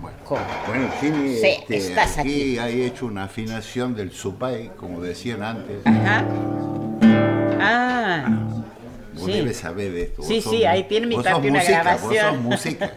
Bueno, 0.00 0.16
¿Cómo? 0.24 0.40
bueno 0.66 0.88
Jimmy, 1.00 1.34
Sí, 1.36 1.46
este, 1.46 1.76
estás 1.76 2.16
aquí 2.18 2.58
hay 2.58 2.82
hecho 2.82 3.04
una 3.04 3.24
afinación 3.24 3.94
del 3.94 4.12
supay, 4.12 4.70
como 4.78 5.00
decían 5.02 5.42
antes. 5.42 5.84
Ajá. 5.84 6.24
Ah. 7.60 8.26
Vos 9.20 9.26
sí. 9.26 9.32
debes 9.32 9.56
saber 9.58 9.92
de 9.92 10.02
esto. 10.02 10.22
vos 10.22 10.26
Sí, 10.28 10.40
sos- 10.40 10.52
sí, 10.52 10.64
ahí 10.64 10.84
tiene 10.84 11.06
mi 11.06 11.14
vos 11.16 11.24
sos 11.24 11.32
papi 11.34 11.48
una 11.48 11.58
música, 11.58 11.82
grabación. 11.82 12.10
Vos 12.44 12.60
sos 12.60 12.66
música. 12.66 12.90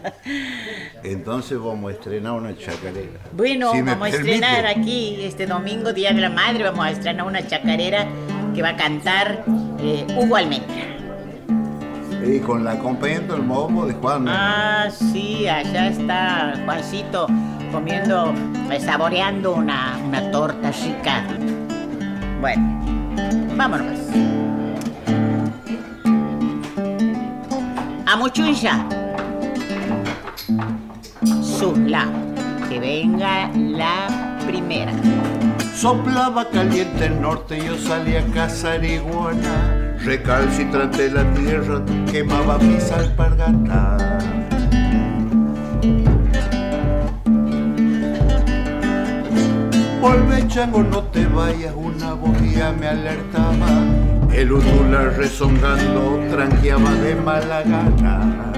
Entonces 1.02 1.58
vamos 1.58 1.90
a 1.90 1.94
estrenar 1.94 2.32
una 2.32 2.56
chacarera. 2.56 3.20
Bueno, 3.32 3.72
Si 3.72 3.82
vamos 3.82 4.06
a 4.06 4.10
estrenar 4.10 4.66
aquí 4.66 5.18
este 5.22 5.46
domingo, 5.46 5.92
Día 5.92 6.12
de 6.12 6.20
la 6.20 6.30
Madre, 6.30 6.64
vamos 6.64 6.86
a 6.86 6.90
estrenar 6.90 7.26
una 7.26 7.46
chacarera 7.46 8.06
que 8.54 8.62
va 8.62 8.70
a 8.70 8.76
cantar 8.76 9.44
eh, 9.80 10.06
Hugo 10.16 10.36
Almendra. 10.36 10.90
Y 12.26 12.38
con 12.40 12.64
la 12.64 12.72
acompañamiento 12.72 13.34
del 13.34 13.42
mobo 13.42 13.86
de 13.86 13.92
Juan. 13.94 14.26
Ah, 14.28 14.88
sí, 14.90 15.46
allá 15.46 15.88
está 15.88 16.54
Juancito 16.64 17.26
comiendo, 17.70 18.32
eh, 18.72 18.80
saboreando 18.80 19.52
una, 19.54 19.98
una 20.06 20.30
torta 20.30 20.70
rica. 20.70 21.22
Bueno, 22.40 22.80
vámonos. 23.56 23.98
A 28.14 28.16
Muchuncha. 28.16 28.86
Su 31.42 31.74
la. 31.74 32.06
Que 32.68 32.78
venga 32.78 33.50
la 33.56 34.38
primera. 34.46 34.92
Soplaba 35.74 36.48
caliente 36.48 37.06
el 37.06 37.20
norte, 37.20 37.58
yo 37.58 37.76
salí 37.76 38.14
a 38.14 38.24
cazar 38.26 38.84
iguana. 38.84 39.96
Recalcitrante 40.04 41.10
la 41.10 41.24
tierra, 41.32 41.82
quemaba 42.08 42.58
mis 42.58 42.88
alpargatas. 42.92 44.24
Vuelve 50.00 50.46
chango, 50.46 50.84
no 50.84 51.02
te 51.02 51.26
vayas, 51.26 51.74
una 51.74 52.14
ya 52.54 52.70
me 52.70 52.86
alertaba. 52.86 54.23
El 54.34 54.52
udula 54.52 55.10
rezongando 55.16 56.20
tranqueaba 56.30 56.92
de 56.96 57.14
mala 57.14 57.62
gana. 57.62 58.54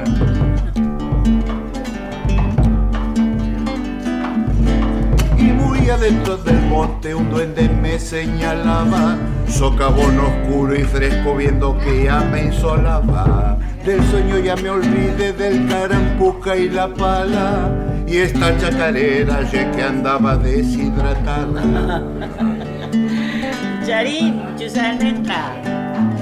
Y 5.86 5.88
adentro 5.88 6.36
del 6.38 6.60
monte 6.62 7.14
un 7.14 7.30
duende 7.30 7.68
me 7.68 7.96
señalaba, 8.00 9.16
socavón 9.46 10.18
oscuro 10.18 10.74
y 10.74 10.82
fresco 10.82 11.36
viendo 11.36 11.78
que 11.78 12.04
ya 12.04 12.22
me 12.22 12.46
insolaba. 12.46 13.56
Del 13.84 14.02
sueño 14.10 14.38
ya 14.38 14.56
me 14.56 14.70
olvidé 14.70 15.32
del 15.32 15.68
carampuca 15.68 16.56
y 16.56 16.68
la 16.70 16.88
pala, 16.88 17.70
y 18.04 18.16
esta 18.16 18.58
chacarera 18.58 19.42
ya 19.42 19.70
que 19.70 19.82
andaba 19.84 20.36
deshidratada. 20.36 22.02
Charín, 23.86 24.42
Chusaneta. 24.58 25.65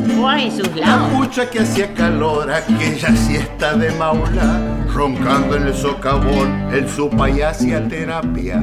Guay, 0.06 0.50
sus 0.50 0.68
pucha 0.68 1.48
que 1.48 1.60
hacía 1.60 1.92
calor, 1.94 2.50
aquella 2.50 3.14
siesta 3.16 3.74
de 3.74 3.90
maula, 3.92 4.60
roncando 4.92 5.56
en 5.56 5.68
el 5.68 5.74
socavón, 5.74 6.68
el 6.72 6.88
supa 6.88 7.30
y 7.30 7.40
terapia. 7.88 8.60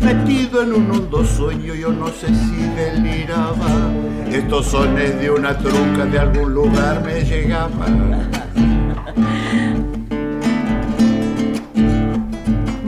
Metido 0.00 0.62
en 0.62 0.72
un 0.72 0.90
hondo 0.90 1.24
sueño, 1.24 1.74
yo 1.74 1.90
no 1.90 2.08
sé 2.08 2.28
si 2.28 2.62
deliraba. 2.76 3.90
Estos 4.30 4.66
sones 4.66 5.20
de 5.20 5.30
una 5.30 5.56
truca 5.58 6.04
de 6.04 6.18
algún 6.18 6.54
lugar 6.54 7.02
me 7.04 7.22
llegaban. 7.22 8.30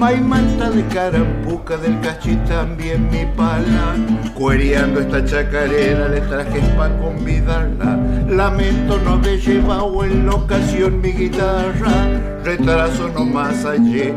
Maimanta 0.03 0.69
de 0.69 0.83
carampuca 0.89 1.77
del 1.77 2.01
cachi 2.01 2.35
también 2.49 3.09
mi 3.09 3.25
pala. 3.37 3.95
Cuereando 4.35 4.99
esta 4.99 5.25
chacarera 5.25 6.09
le 6.09 6.21
traje 6.23 6.59
pa' 6.77 6.89
convidarla. 6.99 7.97
Lamento 8.29 8.99
no 8.99 9.13
haber 9.13 9.39
llevado 9.41 10.05
en 10.05 10.27
la 10.27 10.33
ocasión 10.33 11.01
mi 11.01 11.13
guitarra. 11.13 12.09
Retraso 12.43 13.11
nomás 13.11 13.65
ayer. 13.65 14.13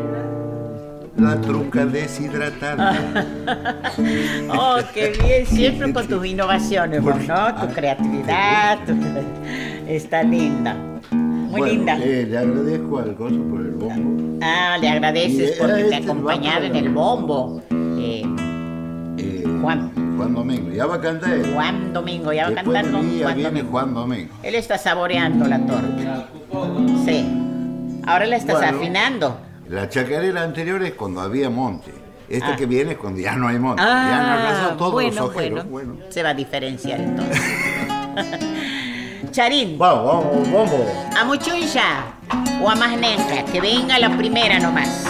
La 1.18 1.40
truca 1.40 1.86
deshidratada. 1.86 2.96
Oh, 4.50 4.78
qué 4.94 5.14
bien, 5.22 5.46
siempre 5.46 5.94
con 5.94 6.08
tus 6.08 6.26
innovaciones, 6.26 7.02
vos, 7.02 7.16
¿no? 7.28 7.54
Tu 7.56 7.74
creatividad, 7.74 8.80
tu- 8.86 8.96
está 9.88 10.24
linda. 10.24 10.76
Muy 11.56 11.60
Bueno, 11.62 11.74
linda. 11.74 11.98
eh, 12.04 12.26
le 12.30 12.38
agradezco 12.38 13.00
al 13.00 13.16
gozo 13.16 13.42
por 13.50 13.62
el 13.62 13.72
bombo. 13.72 14.40
Ah, 14.42 14.78
le 14.80 14.90
agradeces 14.90 15.52
porque 15.58 15.74
era 15.74 15.76
te 15.90 15.96
este 15.96 15.96
acompañaba 16.12 16.66
en 16.66 16.76
el 16.76 16.90
bombo. 16.90 17.62
Eh, 17.72 18.24
Juan. 19.62 19.92
Juan 20.18 20.34
Domingo. 20.34 20.72
Ya 20.72 20.86
va 20.86 20.96
a 20.96 21.02
cantar 21.02 21.34
él. 21.34 21.52
Juan 21.54 21.94
Domingo, 21.94 22.34
ya 22.34 22.46
va 22.46 22.50
a 22.52 22.56
cantar 22.64 22.84
con 22.92 23.20
Juan 23.20 23.36
viene 23.36 23.44
Domingo. 23.44 23.70
Juan 23.72 23.94
Domingo. 23.94 24.34
Él 24.44 24.56
está 24.56 24.78
saboreando 24.78 25.48
la 25.48 25.60
torta. 25.66 26.28
Sí. 27.06 27.26
Ahora 28.06 28.26
la 28.26 28.36
estás 28.36 28.58
Bueno. 28.58 28.78
afinando. 28.78 29.38
La 29.70 29.90
chacarera 29.90 30.44
anterior 30.44 30.84
es 30.84 30.94
cuando 30.94 31.22
había 31.22 31.50
monte. 31.50 31.92
Esta 32.30 32.54
Ah. 32.54 32.56
que 32.56 32.66
viene 32.66 32.92
es 32.94 32.98
cuando 32.98 33.20
ya 33.22 33.36
no 33.36 33.48
hay 33.48 33.60
monte. 33.60 33.82
ya 33.82 34.20
han 34.20 34.40
arrasado 34.40 34.72
Ah, 34.74 34.78
todos 34.78 34.92
bueno, 34.94 35.10
los 35.22 35.30
ojeros. 35.30 35.70
bueno. 35.70 35.96
Se 36.10 36.22
va 36.22 36.30
a 36.30 36.34
diferenciar 36.34 37.00
entonces. 37.00 37.42
Charín. 39.32 39.78
Vamos, 39.78 40.26
vamos, 40.26 40.52
vamos. 40.52 40.82
A 41.18 41.26
Muchuncha 41.26 42.06
o 42.62 42.70
a 42.70 42.76
Masnenca, 42.76 43.44
que 43.52 43.62
venga 43.62 44.00
la 44.00 44.16
primera 44.16 44.60
nomás. 44.60 45.06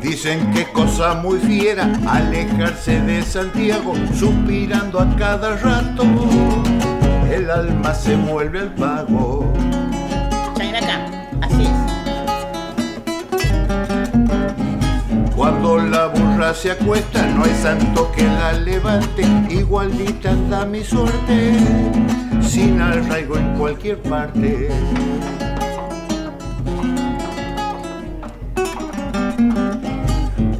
Dicen 0.00 0.50
que 0.52 0.64
cosa 0.72 1.14
muy 1.14 1.38
fiera 1.38 1.90
alejarse 2.08 3.00
de 3.00 3.22
Santiago, 3.22 3.94
suspirando 4.18 5.00
a 5.00 5.16
cada 5.16 5.56
rato. 5.56 6.04
El 7.30 7.50
alma 7.50 7.94
se 7.94 8.16
vuelve 8.16 8.60
al 8.60 8.74
pago. 8.74 9.45
Cuando 15.66 15.90
la 15.90 16.06
burra 16.06 16.54
se 16.54 16.70
acuesta, 16.70 17.26
no 17.26 17.42
hay 17.42 17.52
santo 17.60 18.12
que 18.12 18.22
la 18.22 18.52
levante. 18.52 19.24
Igualita 19.50 20.30
anda 20.30 20.64
mi 20.64 20.84
suerte, 20.84 21.58
sin 22.40 22.80
arraigo 22.80 23.36
en 23.36 23.58
cualquier 23.58 24.00
parte. 24.02 24.68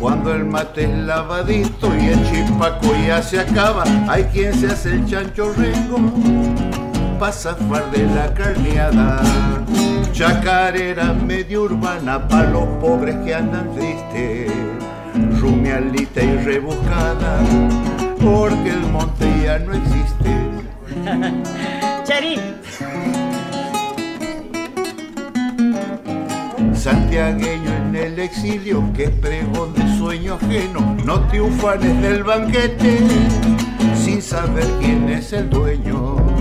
Cuando 0.00 0.34
el 0.34 0.44
mate 0.44 0.82
es 0.82 0.98
lavadito 1.06 1.88
y 1.96 2.06
el 2.06 2.28
chipaco 2.28 2.88
ya 3.06 3.22
se 3.22 3.38
acaba, 3.38 3.84
hay 4.08 4.24
quien 4.24 4.52
se 4.54 4.66
hace 4.66 4.94
el 4.94 5.06
chancho 5.06 5.52
rengo, 5.52 5.98
pasa 7.20 7.54
zafar 7.54 7.88
de 7.92 8.06
la 8.12 8.34
carneada. 8.34 9.22
Chacarera 10.12 11.12
medio 11.12 11.62
urbana 11.62 12.26
pa' 12.26 12.42
los 12.44 12.64
pobres 12.80 13.14
que 13.24 13.34
andan 13.34 13.72
tristes, 13.74 14.50
rumialita 15.38 16.22
y 16.22 16.36
rebuscada, 16.38 17.40
porque 18.18 18.70
el 18.70 18.80
monte 18.92 19.26
ya 19.42 19.58
no 19.58 19.72
existe. 19.72 20.30
Charín. 22.04 22.40
Santiagueño 26.74 27.74
en 27.74 27.96
el 27.96 28.18
exilio, 28.18 28.82
que 28.94 29.04
es 29.04 29.10
pregón 29.10 29.74
de 29.74 29.98
sueño 29.98 30.34
ajeno, 30.34 30.96
no 31.04 31.20
te 31.28 31.40
ufanes 31.40 32.00
del 32.00 32.22
banquete, 32.22 32.98
sin 33.96 34.22
saber 34.22 34.66
quién 34.80 35.08
es 35.08 35.32
el 35.32 35.50
dueño. 35.50 36.35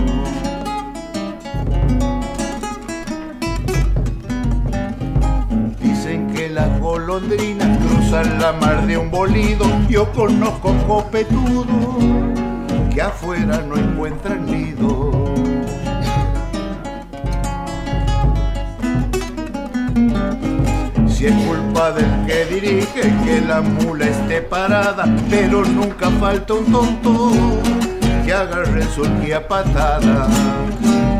Cruzan 7.20 8.38
la 8.38 8.52
mar 8.52 8.86
de 8.86 8.98
un 8.98 9.10
bolido, 9.10 9.64
yo 9.88 10.10
conozco 10.12 10.74
copetudo, 10.86 11.66
que 12.92 13.00
afuera 13.00 13.62
no 13.66 13.76
encuentran 13.76 14.44
nido. 14.44 15.12
Si 21.08 21.26
es 21.26 21.34
culpa 21.46 21.92
del 21.92 22.26
que 22.26 22.44
dirige 22.46 23.14
que 23.24 23.40
la 23.40 23.62
mula 23.62 24.06
esté 24.06 24.42
parada, 24.42 25.04
pero 25.30 25.64
nunca 25.64 26.10
falta 26.20 26.54
un 26.54 26.70
tonto 26.70 27.30
que 28.24 28.32
agarre 28.32 28.82
su 28.94 29.02
guía 29.20 29.46
patada. 29.48 30.28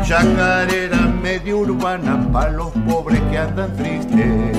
Chacarera 0.03 0.99
medio 1.21 1.59
urbana 1.59 2.29
pa' 2.31 2.49
los 2.49 2.69
pobres 2.87 3.19
que 3.31 3.37
andan 3.37 3.75
tristes, 3.75 4.56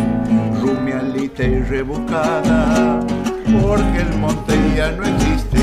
rumialita 1.38 1.44
y 1.44 1.62
rebuscada, 1.70 3.00
porque 3.62 3.98
el 4.00 4.14
monte 4.18 4.54
ya 4.76 4.90
no 4.92 5.04
existe. 5.04 5.58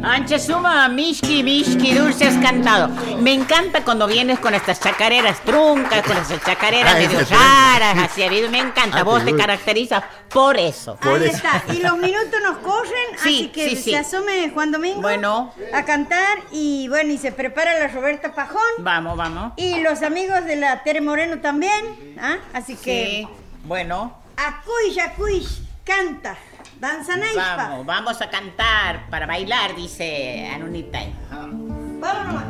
Anche 0.00 0.38
suma, 0.38 0.88
Mishki, 0.88 1.42
Mishki, 1.42 1.92
dulce 1.92 2.24
has 2.26 2.36
cantado. 2.38 2.88
Me 3.20 3.34
encanta 3.34 3.84
cuando 3.84 4.06
vienes 4.06 4.38
con 4.38 4.54
estas 4.54 4.80
chacareras 4.80 5.40
truncas, 5.42 6.02
con 6.06 6.16
estas 6.16 6.40
chacareras 6.44 6.94
Ah, 6.94 6.98
medio 6.98 7.18
raras, 7.28 7.98
así 8.10 8.22
habido. 8.22 8.48
Me 8.50 8.58
encanta. 8.58 9.00
Ah, 9.00 9.02
Vos 9.02 9.24
te 9.24 9.34
caracterizas 9.36 10.02
por 10.30 10.56
eso. 10.56 10.96
Ahí 11.02 11.24
está. 11.24 11.62
Y 11.74 11.80
los 11.82 11.98
minutos 11.98 12.40
nos 12.42 12.58
corren, 12.58 13.18
Sí, 13.22 13.38
así 13.40 13.48
que 13.48 13.68
sí, 13.70 13.76
sí. 13.76 13.90
se 13.90 13.98
asome 13.98 14.50
Juan 14.54 14.70
Domingo 14.72 15.02
Bueno. 15.02 15.52
a 15.74 15.82
cantar 15.84 16.38
y 16.52 16.88
bueno, 16.88 17.12
y 17.12 17.18
se 17.18 17.30
prepara 17.32 17.78
la 17.78 17.88
Roberta 17.88 18.32
Pajón. 18.34 18.60
Vamos, 18.78 19.16
vamos. 19.16 19.52
Y 19.56 19.80
los 19.80 20.02
amigos 20.02 20.44
de 20.46 20.56
la 20.56 20.82
Tere 20.84 21.00
Moreno 21.02 21.40
también, 21.40 22.16
¿ah? 22.20 22.36
Así 22.54 22.76
que 22.76 23.26
Sí, 23.26 23.28
bueno. 23.64 24.16
Acuy, 24.40 24.94
Yacuy, 24.94 25.44
canta, 25.82 26.38
danza 26.80 27.16
naispa. 27.16 27.56
Vamos, 27.56 27.86
vamos 27.86 28.22
a 28.22 28.30
cantar 28.30 29.10
para 29.10 29.26
bailar, 29.26 29.74
dice 29.74 30.48
Anunita. 30.54 31.00
Vamos 31.28 32.00
nomás. 32.00 32.44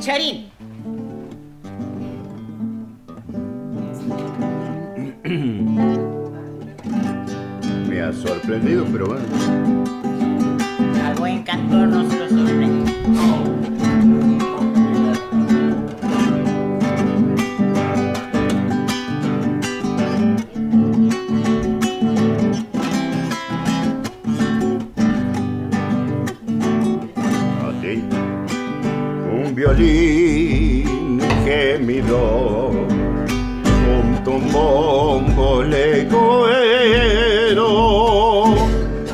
Charín. 0.00 0.50
Me 7.88 8.00
ha 8.00 8.10
sorprendido, 8.14 8.86
pero 8.90 9.08
bueno. 9.08 9.26
Al 11.04 11.14
buen 11.16 11.42
cantor 11.42 11.88
no 11.88 12.10
se 12.10 12.18
lo 12.20 12.28
sorprende. 12.30 13.71
Violín 29.62 31.20
gemido 31.44 32.70
un 34.26 34.52
bombo 34.52 35.62
legüero 35.62 36.48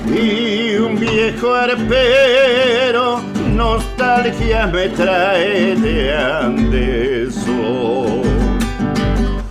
y 0.06 0.76
un 0.76 0.98
viejo 0.98 1.54
arpero 1.54 3.20
nostalgia 3.54 4.66
me 4.68 4.88
trae 4.88 5.76
de 5.76 6.14
Andeso. 6.14 8.22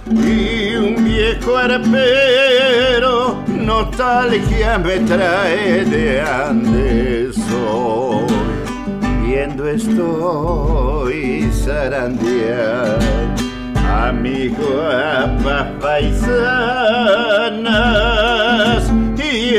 Y 0.10 0.76
un 0.78 1.04
viejo 1.04 1.58
arpero, 1.58 3.44
nostalgia 3.48 4.80
me 4.80 4.98
trae 5.00 5.84
de 5.86 6.22
Andeso. 6.22 7.47
Viendo 9.58 9.68
estoy 9.70 11.50
zarandear. 11.52 13.00
Amigo 13.90 14.82
a 14.84 15.28
paisanas 15.82 16.44
y 19.18 19.56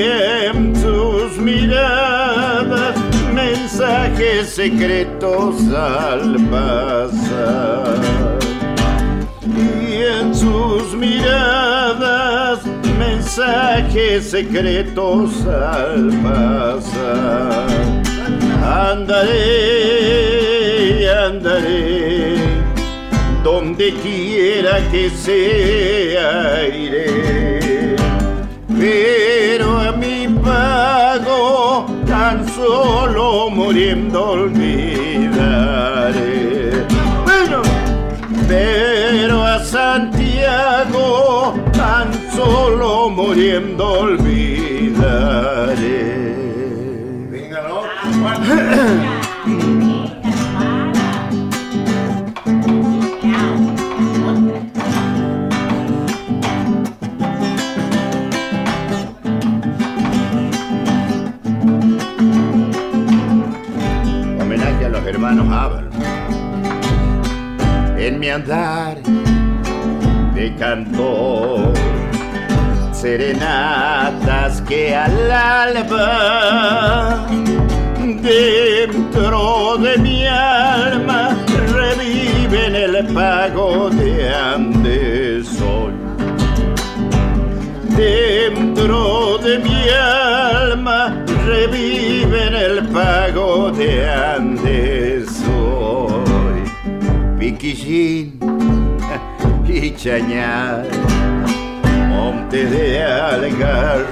en 0.46 0.72
tus 0.72 1.38
miradas 1.38 2.96
mensajes 3.34 4.51
secretos 4.51 5.68
al 5.74 6.36
pasar. 6.49 7.99
Y 9.44 10.05
en 10.05 10.32
sus 10.32 10.94
miradas 10.94 12.61
mensajes 12.99 14.30
secretos 14.30 15.44
al 15.46 16.12
pasar 16.22 17.68
andaré 18.69 20.09
andaré 21.29 22.37
donde 23.43 23.93
quiera 24.03 24.81
que 24.91 25.11
sea 25.11 26.66
iré, 26.69 27.97
pero 28.79 29.79
a 29.79 29.93
mi 29.93 30.27
pago 30.43 31.87
tan 32.07 32.47
solo 32.49 33.49
muriendo 33.51 34.31
olvidaré. 34.33 35.27
Bueno, 37.25 37.62
pero 38.49 39.43
a 39.45 39.59
Santiago 39.64 41.55
tan 41.73 42.12
solo 42.35 43.09
muriendo 43.11 43.85
olvidaré. 44.01 44.99
Homenaje 64.41 64.85
a 64.85 64.89
los 64.89 65.07
hermanos 65.07 65.47
Ábalos. 65.53 65.95
En 67.99 68.19
mi 68.19 68.31
andar 68.31 68.97
de 70.35 70.55
cantor, 70.57 71.73
serenatas 72.93 74.61
que 74.62 74.97
al 74.97 75.31
alba 75.31 76.97
dentro 78.29 79.79
de 79.79 79.99
mi 79.99 80.26
alma 80.26 81.37
reviven 81.72 82.74
el 82.74 83.07
pago 83.14 83.91
de 83.91 84.35
Andesoy. 84.35 85.93
Dentro 87.97 89.39
de 89.39 89.59
mi 89.59 89.89
alma 89.89 91.24
reviven 91.47 92.55
el 92.55 92.87
pago 92.89 93.70
de 93.70 94.09
Andesoy. 94.11 95.49
Piquillín 97.39 98.39
y 99.66 99.95
Chañar, 99.95 100.87
monte 102.09 102.66
de 102.66 103.03
algarrobales, 103.03 104.09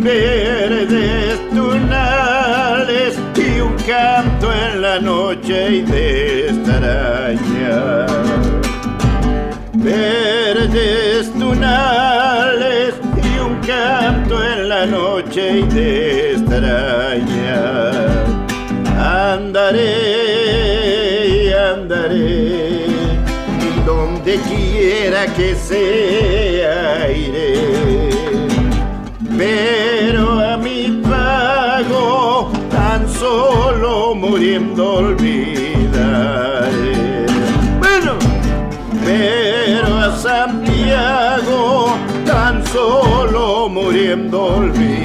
verdes 0.00 1.38
tunales 1.50 3.18
y 3.36 3.60
un 3.60 3.76
canto 3.86 4.52
en 4.52 4.82
la 4.82 4.98
noche 4.98 5.76
y 5.76 5.82
de 5.82 6.48
extrañar. 6.48 8.06
Verdes 9.74 11.32
tunales 11.34 12.94
y 13.16 13.38
un 13.38 13.60
canto 13.60 14.42
en 14.42 14.68
la 14.68 14.86
noche 14.86 15.60
y 15.60 15.62
de 15.64 16.32
extrañar. 16.32 17.94
Andaré, 18.98 19.84
andaré, 21.54 22.86
y 22.86 23.80
donde 23.86 24.38
quiera 24.48 25.26
que 25.34 25.54
sea 25.54 27.10
iré. 27.10 27.79
Pero 29.40 30.38
a 30.38 30.58
mi 30.58 31.00
pago 31.08 32.52
tan 32.70 33.08
solo 33.08 34.14
muriendo 34.14 34.96
olvidaré. 34.96 35.64
Bueno, 37.78 38.18
pero 39.02 39.96
a 39.96 40.14
Santiago 40.18 41.96
tan 42.26 42.66
solo 42.66 43.70
muriendo 43.70 44.42
olvidaré. 44.56 45.00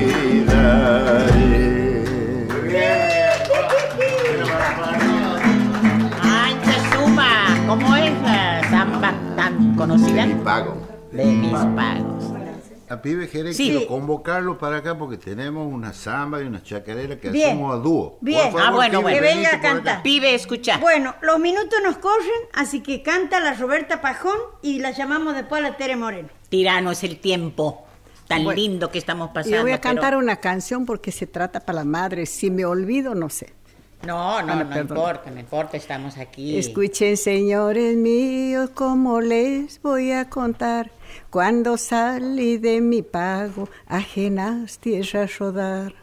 ¿cómo 7.68 7.96
es 7.96 8.12
la 8.22 8.70
samba 8.70 9.14
tan 9.38 9.76
conocida? 9.76 10.26
Mi 10.26 10.34
pago. 10.44 10.76
De 11.14 11.24
mis 11.24 11.52
pagos. 11.52 12.15
A 12.90 13.02
Pibe 13.02 13.28
Jerez 13.28 13.58
Sí. 13.58 13.72
quiero 13.72 13.88
convocarlo 13.88 14.58
para 14.58 14.78
acá 14.78 14.98
porque 14.98 15.18
tenemos 15.18 15.72
una 15.72 15.92
samba 15.94 16.42
y 16.42 16.46
una 16.46 16.62
chacarera 16.62 17.20
que 17.20 17.30
Bien. 17.30 17.50
hacemos 17.50 17.74
a 17.74 17.78
dúo. 17.78 18.18
Bien. 18.22 18.52
Favor, 18.52 18.62
Ah, 18.64 18.72
bueno, 18.72 19.00
Pibe, 19.00 19.02
bueno. 19.02 19.18
Que 19.18 19.36
venga 19.36 19.56
a 19.56 19.62
cantar. 19.62 20.04
Pibe, 20.04 20.36
escucha. 20.36 20.78
Bueno, 20.78 21.16
los 21.22 21.40
minutos 21.40 21.80
nos 21.84 21.98
corren, 21.98 22.30
así 22.54 22.82
que 22.82 23.02
canta 23.02 23.40
la 23.40 23.54
Roberta 23.54 24.02
Pajón 24.02 24.38
y 24.62 24.80
la 24.80 24.92
llamamos 24.92 25.34
después 25.36 25.64
a 25.64 25.70
la 25.70 25.78
Tere 25.78 25.96
Moreno. 25.96 26.30
Tirano 26.50 26.92
es 26.92 27.04
el 27.04 27.20
tiempo 27.20 27.86
tan 28.28 28.44
Bueno, 28.44 28.60
lindo 28.60 28.92
que 28.92 28.98
estamos 29.00 29.30
pasando. 29.30 29.58
Yo 29.58 29.64
voy 29.64 29.72
a 29.72 29.82
pero- 29.82 29.96
cantar 29.96 30.16
una 30.18 30.38
canción 30.38 30.86
porque 30.86 31.12
se 31.12 31.28
trata 31.28 31.60
para 31.62 31.80
la 31.80 31.86
madre. 31.86 32.26
Si 32.26 32.50
me 32.52 32.66
olvido, 32.66 33.16
no 33.16 33.30
sé. 33.30 33.54
No, 34.06 34.42
no, 34.44 34.54
Ah, 34.54 34.56
no 34.64 34.70
perdón. 34.70 34.98
importa, 34.98 35.32
no 35.32 35.40
importa, 35.40 35.78
estamos 35.78 36.18
aquí. 36.18 36.58
Escuchen, 36.60 37.18
señores 37.18 37.96
míos, 37.96 38.70
cómo 38.76 39.20
les 39.22 39.82
voy 39.82 40.12
a 40.12 40.30
contar. 40.30 40.92
Cuando 41.30 41.78
salí 41.78 42.58
de 42.58 42.82
mi 42.82 43.02
pago, 43.02 43.70
ajenas 43.88 44.80
tierras 44.80 45.38
rodar. 45.40 45.94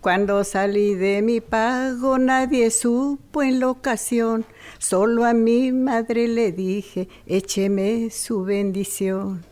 Cuando 0.00 0.44
salí 0.44 0.94
de 0.94 1.22
mi 1.22 1.40
pago, 1.40 2.18
nadie 2.18 2.70
supo 2.70 3.42
en 3.42 3.60
la 3.60 3.70
ocasión. 3.70 4.44
Solo 4.78 5.24
a 5.24 5.32
mi 5.32 5.72
madre 5.72 6.28
le 6.28 6.52
dije, 6.52 7.08
écheme 7.26 8.10
su 8.10 8.44
bendición. 8.44 9.44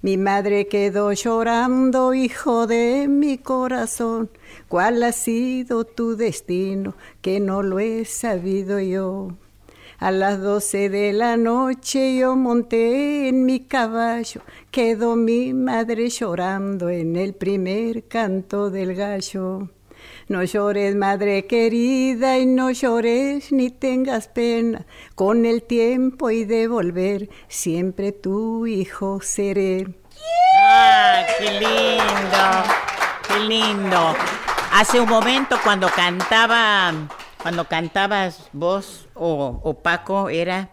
Mi 0.00 0.16
madre 0.16 0.68
quedó 0.68 1.12
llorando, 1.12 2.14
hijo 2.14 2.66
de 2.66 3.06
mi 3.08 3.36
corazón. 3.36 4.30
¿Cuál 4.68 5.02
ha 5.02 5.12
sido 5.12 5.84
tu 5.84 6.16
destino? 6.16 6.94
Que 7.20 7.40
no 7.40 7.62
lo 7.62 7.80
he 7.80 8.04
sabido 8.04 8.78
yo. 8.78 9.32
A 10.00 10.12
las 10.12 10.40
doce 10.40 10.88
de 10.88 11.12
la 11.12 11.36
noche 11.36 12.16
yo 12.16 12.36
monté 12.36 13.26
en 13.26 13.44
mi 13.44 13.58
caballo, 13.66 14.42
quedó 14.70 15.16
mi 15.16 15.52
madre 15.52 16.08
llorando 16.08 16.88
en 16.88 17.16
el 17.16 17.34
primer 17.34 18.06
canto 18.06 18.70
del 18.70 18.94
gallo. 18.94 19.70
No 20.28 20.44
llores, 20.44 20.94
madre 20.94 21.48
querida, 21.48 22.38
y 22.38 22.46
no 22.46 22.70
llores 22.70 23.50
ni 23.50 23.70
tengas 23.70 24.28
pena. 24.28 24.86
Con 25.16 25.44
el 25.44 25.64
tiempo 25.64 26.30
y 26.30 26.44
de 26.44 26.68
volver, 26.68 27.28
siempre 27.48 28.12
tu 28.12 28.68
hijo 28.68 29.20
seré. 29.20 29.88
¡Ah, 30.62 31.22
qué 31.40 31.50
lindo! 31.58 32.46
¡Qué 33.26 33.40
lindo! 33.40 34.14
Hace 34.72 35.00
un 35.00 35.08
momento 35.08 35.56
cuando 35.64 35.88
cantaba, 35.88 36.92
cuando 37.42 37.66
cantabas 37.66 38.48
vos 38.52 39.08
o, 39.14 39.60
o 39.62 39.74
Paco 39.74 40.28
era, 40.28 40.70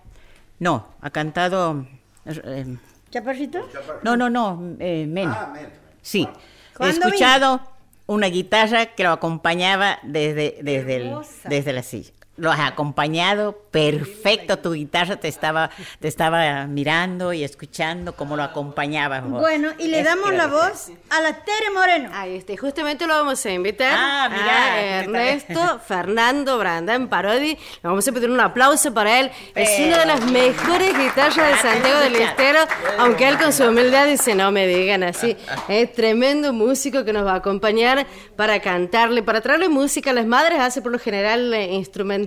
no, 0.59 0.87
ha 1.01 1.09
cantado, 1.09 1.85
eh, 2.25 2.77
¿Chaparrito? 3.09 3.67
no, 4.03 4.17
no, 4.17 4.29
no, 4.29 4.75
eh, 4.79 5.05
Mena. 5.07 5.51
Ah, 5.53 5.59
Sí, 6.01 6.27
he 6.29 6.77
¿Cuándo 6.77 7.07
escuchado 7.07 7.61
una 8.07 8.27
guitarra 8.27 8.87
que 8.87 9.03
lo 9.03 9.11
acompañaba 9.11 9.97
desde, 10.03 10.59
desde, 10.61 10.95
el- 10.97 11.17
desde 11.45 11.73
la 11.73 11.81
silla. 11.83 12.11
Lo 12.37 12.51
has 12.51 12.59
acompañado 12.59 13.57
perfecto. 13.71 14.57
Tu 14.59 14.73
guitarra 14.73 15.15
te 15.17 15.27
estaba, 15.27 15.69
te 15.99 16.07
estaba 16.07 16.65
mirando 16.67 17.33
y 17.33 17.43
escuchando 17.43 18.13
cómo 18.15 18.35
lo 18.35 18.43
acompañabas. 18.43 19.23
vos. 19.23 19.39
Bueno, 19.41 19.71
y 19.77 19.87
le 19.87 19.99
Es 19.99 20.05
damos 20.05 20.33
la 20.33 20.47
voz 20.47 20.91
a 21.09 21.21
la 21.21 21.33
Tere 21.43 21.69
Moreno. 21.73 22.09
Ahí 22.13 22.35
está, 22.35 22.55
justamente 22.57 23.07
lo 23.07 23.13
vamos 23.13 23.45
a 23.45 23.51
invitar 23.51 23.93
Ah, 23.97 24.29
mirá, 24.29 24.73
a 24.73 24.81
Ernesto 25.01 25.79
Fernando 25.85 26.57
Brandán 26.57 27.07
Parodi. 27.07 27.55
Le 27.55 27.57
vamos 27.83 28.07
a 28.07 28.11
pedir 28.11 28.29
un 28.29 28.39
aplauso 28.39 28.93
para 28.93 29.19
él. 29.19 29.31
Es 29.53 29.79
una 29.79 29.99
de 29.99 30.05
las 30.05 30.21
mejores 30.31 30.97
guitarras 30.97 31.35
de 31.35 31.55
Santiago 31.57 31.99
del 31.99 32.15
Estero, 32.15 32.59
aunque 32.99 33.27
él 33.27 33.37
con 33.37 33.53
su 33.53 33.63
humildad 33.65 34.07
dice, 34.07 34.35
no 34.35 34.51
me 34.51 34.67
digan 34.67 35.03
así. 35.03 35.37
Es 35.67 35.93
tremendo 35.93 36.53
músico 36.53 37.03
que 37.05 37.13
nos 37.13 37.25
va 37.25 37.33
a 37.33 37.35
acompañar 37.37 38.05
para 38.35 38.59
cantarle, 38.61 39.23
para 39.23 39.41
traerle 39.41 39.67
música 39.69 40.11
a 40.11 40.13
las 40.13 40.25
madres, 40.25 40.59
hace 40.59 40.81
por 40.81 40.91
lo 40.91 40.99
general 40.99 41.53
eh, 41.53 41.75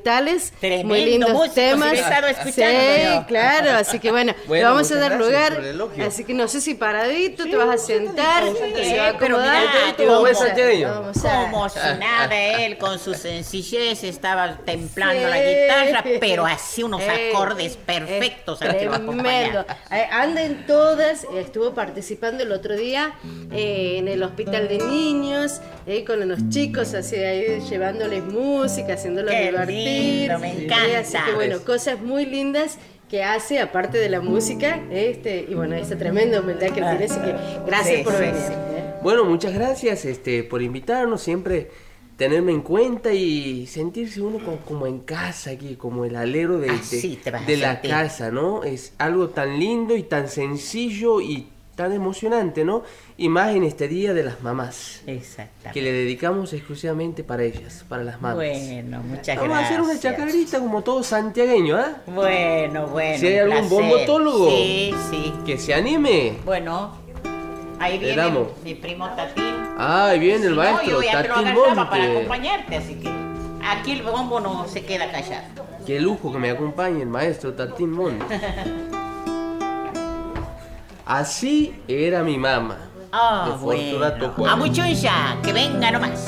instrumentales, 0.03 0.53
Tremendo 0.61 0.89
muy 0.89 1.05
lindos 1.05 1.31
músico, 1.33 1.49
si 1.55 1.61
temas. 1.61 1.93
estado 1.93 2.27
escuchando 2.29 2.81
sí, 2.81 3.03
yo. 3.15 3.27
claro, 3.27 3.71
así 3.73 3.99
que 3.99 4.11
bueno, 4.11 4.35
Bueno, 4.47 4.63
le 4.69 4.71
vamos 4.71 4.91
a 4.93 4.95
dar 4.97 5.13
gracias 5.19 5.77
lugar. 5.77 6.07
Así 6.07 6.25
que 6.25 6.35
no 6.35 6.49
sé 6.49 6.61
si 6.61 6.75
paradito 6.75 7.45
te 7.45 7.57
vas 7.57 7.69
a 7.69 7.79
sentar, 7.79 8.45
se 8.45 8.99
va 8.99 9.09
a 9.09 9.19
pero 9.19 9.37
acomodar. 9.37 9.61
mirá, 9.63 9.95
y 10.03 10.07
vamos 10.07 10.21
buen 10.21 10.35
a- 10.35 10.39
santiagueño. 10.39 10.89
vamos 10.89 11.25
a- 11.25 11.43
Como 11.51 11.69
si 11.69 11.79
nada, 11.99 12.35
él 12.65 12.79
con 12.79 12.99
su 12.99 13.15
sencillez 13.15 14.05
estaba 14.05 14.59
templando 14.65 15.19
Sí. 15.23 15.31
la 15.31 15.43
guitarra, 15.43 16.05
pero 16.21 16.47
así 16.47 16.83
unos 16.83 17.01
Eh, 17.03 17.31
acordes 17.33 17.77
perfectos 17.77 18.63
al 18.63 18.77
que. 18.77 19.65
Eh, 19.91 20.07
Anda 20.11 20.43
en 20.43 20.67
todas, 20.67 21.27
estuvo 21.35 21.75
participando 21.75 22.43
el 22.43 22.53
otro 22.53 22.77
día 22.77 23.13
eh, 23.53 23.97
en 23.99 24.09
el 24.09 24.23
hospital 24.23 24.69
de 24.69 24.79
niños, 24.79 25.61
eh, 25.87 26.05
con 26.05 26.27
los 26.29 26.49
chicos, 26.51 26.95
así 26.95 27.17
ahí 27.17 27.61
llevándoles 27.69 28.23
música, 28.25 28.95
haciéndolos 28.95 29.31
divertir. 29.35 29.88
Lindo, 29.89 30.39
me 30.39 30.64
encanta. 30.64 30.99
así 31.01 31.16
que 31.26 31.34
bueno, 31.34 31.59
cosas 31.64 32.01
muy 32.01 32.26
lindas 32.26 32.78
que 33.11 33.24
hace 33.24 33.59
aparte 33.61 33.97
de 33.99 34.09
la 34.11 34.20
música, 34.20 34.80
este, 34.91 35.47
y 35.49 35.55
bueno, 35.55 35.74
esa 35.76 35.97
tremenda 35.97 36.41
humildad 36.41 36.66
que 36.68 36.72
tiene, 36.82 37.05
así 37.05 37.18
que 37.20 37.34
gracias 37.66 37.97
Sí, 37.99 38.05
por 38.05 38.12
sí, 38.14 38.18
venir. 38.20 38.34
sí. 38.47 38.53
eh. 38.53 38.84
Bueno, 39.03 39.24
muchas 39.24 39.55
gracias 39.55 40.05
este, 40.05 40.43
por 40.45 40.61
invitarnos, 40.61 41.22
siempre 41.22 41.70
tenerme 42.18 42.53
en 42.53 42.61
cuenta 42.62 43.12
y 43.12 43.66
sentirse 43.66 44.20
uno 44.20 44.39
co- 44.45 44.59
como, 44.66 44.86
en 44.86 44.99
casa 44.99 45.51
aquí, 45.53 45.76
como 45.76 46.05
el 46.05 46.16
alero 46.16 46.59
de, 46.59 46.68
de- 46.68 47.18
de 47.47 47.57
la 47.57 47.80
casa, 47.80 48.30
¿no? 48.30 48.64
Es 48.64 48.93
algo 48.99 49.28
tan 49.28 49.59
lindo 49.59 49.97
y 49.97 50.03
tan 50.03 50.28
sencillo 50.28 51.20
y 51.20 51.47
tan 51.76 51.93
emocionante, 51.93 52.64
¿no? 52.64 52.82
Y 53.21 53.29
más 53.29 53.49
en 53.51 53.64
este 53.64 53.89
día 53.89 54.14
de 54.14 54.23
las 54.23 54.43
mamás, 54.43 55.03
Exactamente. 55.05 55.73
que 55.73 55.83
le 55.83 55.91
dedicamos 55.91 56.53
exclusivamente 56.53 57.25
para 57.25 57.43
ellas, 57.43 57.85
para 57.89 58.05
las 58.05 58.21
mamás. 58.23 58.37
Bueno, 58.37 59.03
muchas 59.03 59.37
Vamos 59.37 59.57
a 59.57 59.61
hacer 59.64 59.81
una 59.81 59.93
gracias. 59.95 60.14
chacarita 60.16 60.61
como 60.61 60.83
todo 60.83 61.03
santiagueño, 61.03 61.77
¿ah? 61.77 61.97
Bueno, 62.07 62.87
bueno. 62.87 63.19
Si 63.19 63.27
hay 63.27 63.39
algún 63.39 63.69
bombotólogo 63.69 64.49
Sí, 64.51 64.95
sí. 65.11 65.33
que 65.45 65.59
se 65.59 65.75
anime. 65.75 66.35
Bueno, 66.45 66.97
ahí 67.81 67.99
viene 67.99 68.14
damos. 68.16 68.49
mi 68.62 68.77
primo 68.77 69.09
Tatín. 69.09 69.45
Ay, 69.77 70.21
viene 70.21 70.37
el 70.37 70.43
Si 70.43 70.49
no, 70.51 70.57
maestro 70.57 70.89
yo 70.89 71.03
ya 71.03 71.23
te 71.23 71.29
lo 71.29 71.35
Tatín 71.35 71.55
para 71.91 72.05
acompañarte, 72.05 72.77
así 72.77 72.95
que 73.01 73.11
aquí 73.69 73.93
el 73.93 74.03
bombo 74.05 74.39
no 74.39 74.69
se 74.69 74.85
queda 74.85 75.11
callado. 75.11 75.66
Qué 75.85 75.99
lujo 76.01 76.31
que 76.31 76.39
me 76.39 76.51
acompañe 76.51 77.03
el 77.03 77.09
maestro 77.09 77.53
Tatín 77.53 77.91
Monte. 77.91 78.25
Así 81.05 81.75
era 81.89 82.23
mi 82.23 82.37
mamá. 82.37 82.88
Ah, 83.11 83.47
de 83.47 83.59
Fortunato 83.59 84.19
bueno. 84.19 84.35
Juárez. 84.35 84.53
A 84.53 84.57
muchuncha, 84.57 85.13
que 85.43 85.53
venga 85.53 85.91
nomás. 85.91 86.27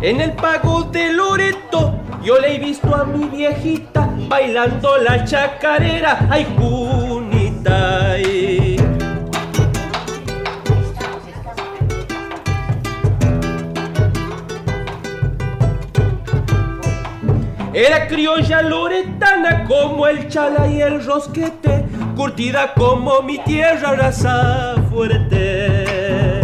En 0.00 0.22
el 0.22 0.32
pago 0.32 0.84
de 0.84 1.12
Loreto 1.12 1.92
yo 2.22 2.38
le 2.38 2.56
he 2.56 2.58
visto 2.58 2.94
a 2.94 3.04
mi 3.04 3.26
viejita 3.26 4.08
bailando 4.28 4.96
la 4.98 5.24
chacarera. 5.24 6.26
Ay, 6.30 6.46
Junita. 6.56 6.97
Era 17.80 18.08
criolla 18.08 18.60
loretana 18.60 19.62
como 19.62 20.08
el 20.08 20.28
chala 20.28 20.66
y 20.66 20.82
el 20.82 21.04
rosquete, 21.04 21.84
curtida 22.16 22.74
como 22.74 23.22
mi 23.22 23.38
tierra 23.38 23.92
raza 23.92 24.74
fuerte. 24.90 26.40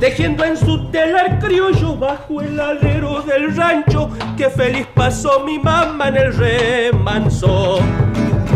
tejiendo 0.00 0.42
en 0.44 0.56
su 0.56 0.90
telar 0.90 1.38
criollo 1.38 1.94
bajo 1.94 2.40
el 2.40 2.58
alero 2.58 3.22
del 3.22 3.54
rancho, 3.54 4.10
que 4.36 4.50
feliz 4.50 4.88
pasó 4.92 5.44
mi 5.44 5.56
mamá 5.60 6.08
en 6.08 6.16
el 6.16 6.36
remanso. 6.36 7.78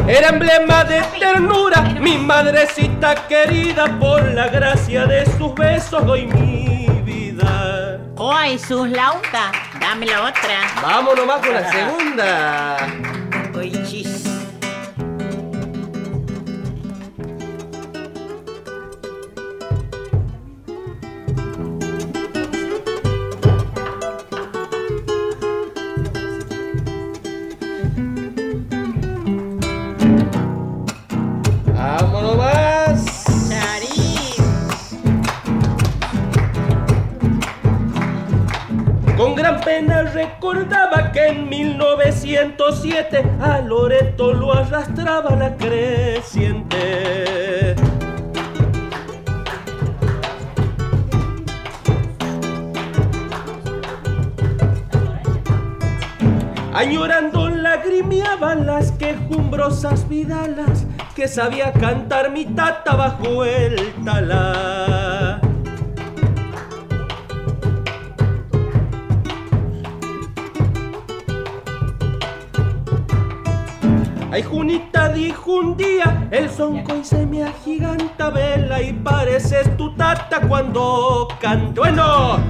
Era 0.06 0.28
emblema 0.28 0.84
de 0.84 1.00
ternura, 1.18 1.80
mi 1.98 2.18
madrecita 2.18 3.26
querida, 3.26 3.86
por 3.98 4.22
la 4.34 4.48
gracia 4.48 5.06
de 5.06 5.24
sus 5.38 5.54
besos 5.54 6.04
doy 6.04 6.26
mi 6.26 6.86
vida. 7.04 7.98
¡Ay, 8.18 8.58
sus 8.58 8.86
lauta! 8.90 9.50
Dame 9.80 10.04
la 10.04 10.24
otra. 10.24 10.58
Vamos 10.82 11.16
nomás 11.16 11.40
con 11.40 11.54
la 11.54 11.72
segunda. 11.72 13.23
Recordaba 39.82 41.10
que 41.10 41.26
en 41.26 41.48
1907 41.48 43.24
a 43.40 43.58
Loreto 43.58 44.32
lo 44.32 44.52
arrastraba 44.52 45.34
la 45.34 45.56
creciente. 45.56 47.74
Añorando 56.72 57.48
lagrimeaban 57.48 58.66
las 58.66 58.92
quejumbrosas 58.92 60.08
vidalas 60.08 60.86
que 61.16 61.26
sabía 61.26 61.72
cantar 61.72 62.30
mi 62.30 62.44
tata 62.44 62.94
bajo 62.94 63.44
el 63.44 63.92
talá. 64.04 65.23
Ay, 74.34 74.42
Junita 74.42 75.10
dijo 75.10 75.58
un 75.58 75.76
día, 75.76 76.26
el 76.32 76.50
sonco 76.50 76.96
y 76.96 77.04
se 77.04 77.24
me 77.24 77.44
agiganta 77.44 78.30
vela 78.30 78.82
y 78.82 78.92
pareces 78.92 79.76
tu 79.76 79.94
tata 79.94 80.40
cuando 80.40 81.28
canto. 81.40 81.82
Bueno, 81.82 82.40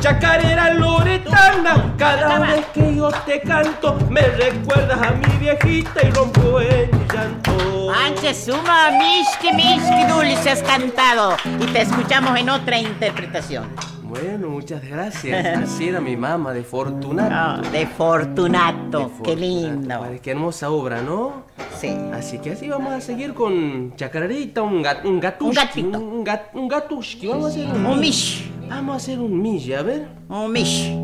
chacarera 0.00 0.74
loretana, 0.74 1.94
cada 1.96 2.38
vez 2.38 2.66
que 2.74 2.96
yo 2.96 3.10
te 3.24 3.40
canto, 3.40 3.96
me 4.10 4.20
recuerdas 4.20 5.00
a 5.00 5.12
mi 5.12 5.38
viejita 5.38 6.06
y 6.06 6.10
rompo 6.10 6.60
el 6.60 6.90
llanto. 7.10 7.90
Anche 7.90 8.34
suma, 8.34 8.90
Mishki, 8.90 9.54
Mishki, 9.54 10.04
dulce 10.12 10.50
has 10.50 10.62
cantado. 10.62 11.38
Y 11.58 11.64
te 11.64 11.80
escuchamos 11.80 12.38
en 12.38 12.50
otra 12.50 12.78
interpretación. 12.78 13.70
Bueno, 14.12 14.50
muchas 14.50 14.86
gracias. 14.86 15.56
Así 15.56 15.88
era 15.88 15.98
mi 15.98 16.18
mamá 16.18 16.52
de 16.52 16.62
Fortunato. 16.62 17.66
de 17.70 17.86
Fortunato, 17.86 19.10
qué 19.24 19.34
lindo. 19.34 20.00
Padre, 20.00 20.20
Qué 20.20 20.32
hermosa 20.32 20.70
obra, 20.70 21.00
¿no? 21.00 21.44
Sí. 21.80 21.96
Así 22.12 22.38
que 22.38 22.50
así 22.52 22.68
vamos 22.68 22.92
a 22.92 23.00
seguir 23.00 23.32
con 23.32 23.96
Chacarerita, 23.96 24.60
un, 24.60 24.82
gat, 24.82 25.02
un 25.06 25.18
gatushki. 25.18 25.48
Un 25.48 25.54
gatito. 25.54 25.98
Un, 25.98 26.24
gat, 26.24 26.42
un 26.54 26.68
gatushki. 26.68 27.26
Vamos 27.26 27.46
a 27.46 27.48
hacer 27.48 27.66
un, 27.74 27.86
Un 27.86 28.00
mish. 28.00 28.50
Vamos 28.68 28.92
a 28.92 28.96
hacer 28.98 29.18
un 29.18 29.40
mish, 29.40 29.72
a 29.72 29.82
ver. 29.82 30.06
Un 30.28 30.52
mish. 30.52 30.94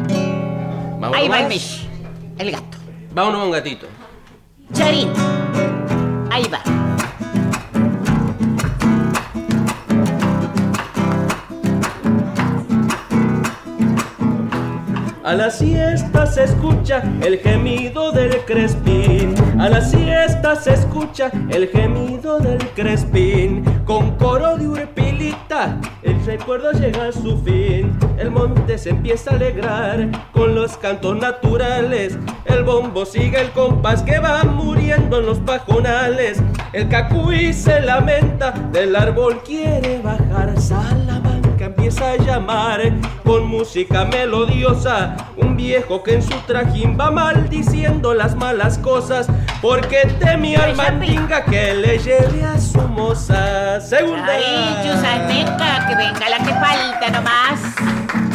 Vamos 1.01 1.17
Ahí 1.17 1.29
va 1.29 1.41
el 1.41 1.49
mish. 1.49 1.89
El 2.37 2.51
gato. 2.51 2.77
Vámonos 3.15 3.43
un 3.47 3.53
gatito. 3.53 3.87
Charín. 4.75 5.09
Ahí 6.31 6.45
Ahí 6.45 6.51
va. 6.51 6.78
A 15.29 15.35
la 15.35 15.51
siesta 15.51 16.25
se 16.25 16.45
escucha 16.45 17.03
el 17.21 17.39
gemido 17.41 18.13
del 18.13 18.35
crespín. 18.47 19.35
A 19.61 19.69
la 19.69 19.83
siesta 19.83 20.57
se 20.57 20.73
escucha 20.73 21.31
el 21.51 21.69
gemido 21.69 22.39
del 22.39 22.67
crespín. 22.71 23.63
Con 23.85 24.13
coro 24.13 24.57
de 24.57 24.67
urpilita, 24.67 25.79
el 26.03 26.25
recuerdo 26.25 26.73
llega 26.73 27.09
a 27.09 27.13
su 27.13 27.37
fin. 27.43 27.95
El 28.17 28.31
monte 28.31 28.79
se 28.79 28.89
empieza 28.89 29.33
a 29.33 29.35
alegrar 29.35 30.09
con 30.33 30.55
los 30.55 30.79
cantos 30.79 31.19
naturales. 31.19 32.17
El 32.47 32.65
bombo 32.65 33.05
sigue 33.05 33.39
el 33.39 33.51
compás 33.51 34.03
que 34.03 34.21
va 34.21 34.45
muriendo 34.45 35.19
en 35.19 35.27
los 35.27 35.41
pajonales. 35.41 36.43
El 36.73 36.89
cacuy 36.89 37.53
se 37.53 37.83
lamenta, 37.83 38.53
del 38.73 38.97
árbol 38.97 39.43
quiere 39.45 40.01
bajar. 40.01 40.59
Salamanca 40.59 40.98
empieza 41.89 42.13
a 42.13 42.17
llamar 42.17 42.83
con 43.25 43.47
música 43.47 44.05
melodiosa. 44.05 45.17
Un 45.37 45.57
viejo 45.57 46.03
que 46.03 46.17
en 46.17 46.23
su 46.23 46.35
trajín 46.41 46.99
va 47.01 47.11
maldiciendo 47.11 48.13
las 48.13 48.37
malas 48.37 48.77
cosas 48.77 49.27
porque 49.63 50.03
teme 50.19 50.57
al 50.57 50.77
mandinga 50.77 51.45
que 51.47 51.73
le 51.75 51.99
lleve 51.99 52.45
a 52.45 52.61
su 52.61 52.81
moza. 52.81 53.81
Segunda. 53.81 54.27
Ay, 54.29 54.77
Chusaneca, 54.83 55.89
que 55.89 55.97
venga 55.97 56.29
la 56.29 56.39
que 56.39 56.53
falta 56.53 57.11
nomás. 57.11 58.28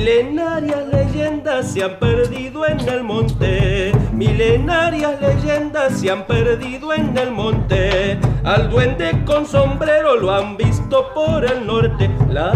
Milenarias 0.00 0.88
leyendas 0.88 1.72
se 1.72 1.84
han 1.84 1.98
perdido 1.98 2.66
en 2.66 2.80
el 2.88 3.04
monte. 3.04 3.92
Milenarias 4.14 5.20
leyendas 5.20 6.00
se 6.00 6.10
han 6.10 6.26
perdido 6.26 6.94
en 6.94 7.14
el 7.18 7.30
monte. 7.30 8.18
Al 8.42 8.70
duende 8.70 9.22
con 9.26 9.44
sombrero 9.44 10.16
lo 10.16 10.32
han 10.32 10.56
visto 10.56 11.12
por 11.12 11.44
el 11.44 11.66
norte. 11.66 12.10
La 12.30 12.52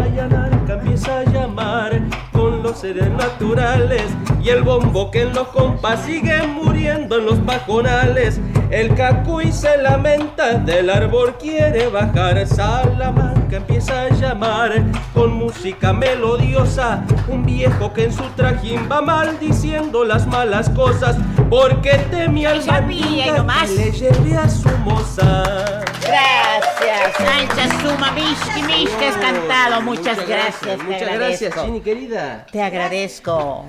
empieza 0.72 1.20
a 1.20 1.24
llamar 1.24 2.00
con 2.32 2.62
los 2.62 2.78
seres 2.80 3.10
naturales. 3.10 4.02
Y 4.42 4.48
el 4.48 4.62
bombo 4.62 5.10
que 5.10 5.22
en 5.22 5.34
los 5.34 5.48
compas 5.48 6.04
sigue 6.04 6.42
muriendo 6.46 7.18
en 7.18 7.26
los 7.26 7.38
pajonales. 7.38 8.40
El 8.70 8.94
cacuy 8.94 9.52
se 9.52 9.78
lamenta, 9.78 10.54
del 10.54 10.90
árbol 10.90 11.36
quiere 11.38 11.88
bajar. 11.88 12.46
Salamanca 12.46 13.56
empieza 13.56 14.02
a 14.02 14.08
llamar 14.08 14.82
con 15.12 15.32
música 15.34 15.92
melodiosa. 15.92 17.04
Un 17.28 17.44
viejo 17.44 17.92
que 17.92 18.04
en 18.04 18.12
su 18.12 18.24
trajín 18.36 18.88
va 18.90 19.00
maldiciendo 19.00 20.04
las 20.04 20.26
malas 20.26 20.68
cosas. 20.70 21.16
Porque 21.48 21.98
teme 22.10 22.46
al 22.46 22.64
mandinga 22.66 23.44
que 23.64 23.74
le 23.74 23.92
lleve 23.92 24.36
a 24.36 24.48
su 24.48 24.68
moza. 24.78 25.82
Gracias, 26.02 27.16
Sancha 27.16 27.80
Suma, 27.80 28.12
Mishki, 28.12 28.62
Mishki, 28.62 29.04
has 29.04 29.16
cantado. 29.16 29.80
Muchas 29.82 30.18
gracias, 30.26 30.53
Muchas 30.62 31.14
gracias. 31.14 31.54
Chini 31.64 31.80
querida. 31.80 32.46
Te 32.50 32.62
agradezco. 32.62 33.66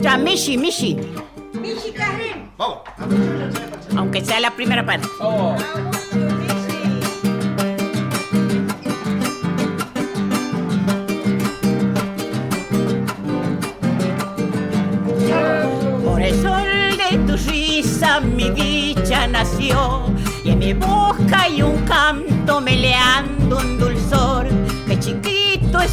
Ya, 0.00 0.16
Mishi, 0.16 0.56
Mishi. 0.58 0.96
Michi 1.52 1.92
Carrén. 1.92 2.50
Aunque 3.96 4.24
sea 4.24 4.40
la 4.40 4.50
primera 4.52 4.84
parte. 4.84 5.08
Por 5.18 6.37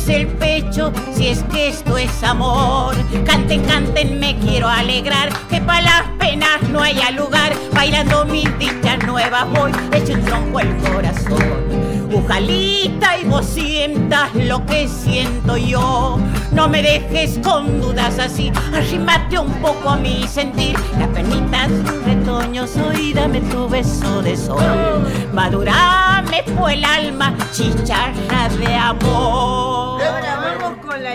el 0.10 0.28
pecho 0.28 0.92
si 1.14 1.28
es 1.30 1.44
que 1.44 1.70
esto 1.70 1.98
es 1.98 2.24
amor. 2.24 2.96
Canten, 3.26 3.64
canten, 3.64 4.20
me 4.20 4.38
quiero 4.38 4.68
alegrar 4.68 5.30
que 5.50 5.62
para 5.62 5.82
las 5.82 6.04
penas 6.20 6.62
no 6.70 6.82
haya 6.82 7.12
lugar. 7.12 7.54
Bailando 7.74 8.26
mis 8.26 8.48
dichas 8.60 9.06
nuevas 9.06 9.46
voy, 9.52 9.72
hecho 9.94 10.14
un 10.14 10.22
tronco 10.24 10.60
el 10.60 10.76
corazón. 10.78 11.76
Bujalita 12.12 13.18
y 13.20 13.26
vos 13.26 13.46
sientas 13.46 14.34
lo 14.36 14.66
que 14.66 14.88
siento 14.88 15.58
yo. 15.58 16.18
No 16.52 16.70
me 16.70 16.82
dejes 16.82 17.40
con 17.44 17.82
dudas 17.82 18.18
así, 18.20 18.52
arrímate 18.74 19.38
un 19.40 19.52
poco 19.62 19.90
a 19.90 19.98
mi 19.98 20.28
sentir. 20.28 20.78
La 21.00 21.08
penita 21.08 21.68
un 21.68 22.04
retoño 22.06 22.68
soy, 22.68 23.14
dame 23.14 23.42
tu 23.42 23.68
beso 23.68 24.22
de 24.22 24.38
sol. 24.38 25.06
Madurame 25.34 26.44
fue 26.58 26.76
el 26.76 26.86
alma, 26.86 27.36
chicharra 27.52 28.50
de 28.58 28.74
amor. 28.76 29.75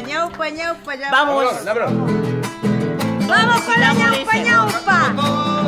Ñaupa, 0.06 0.48
ñaupa, 0.50 0.94
ñaupa. 0.96 1.10
Vamos. 1.10 1.44
Vamos 3.28 3.60
con 3.62 3.80
la 3.80 3.92
ñaupa 3.92 4.36
ñaupa. 4.38 5.14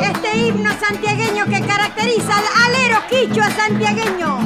Este 0.01 0.37
himno 0.37 0.71
santiagueño 0.79 1.45
que 1.45 1.61
caracteriza 1.61 2.37
al 2.37 2.45
alero 2.65 2.97
quichua 3.09 3.49
santiagueño. 3.51 4.39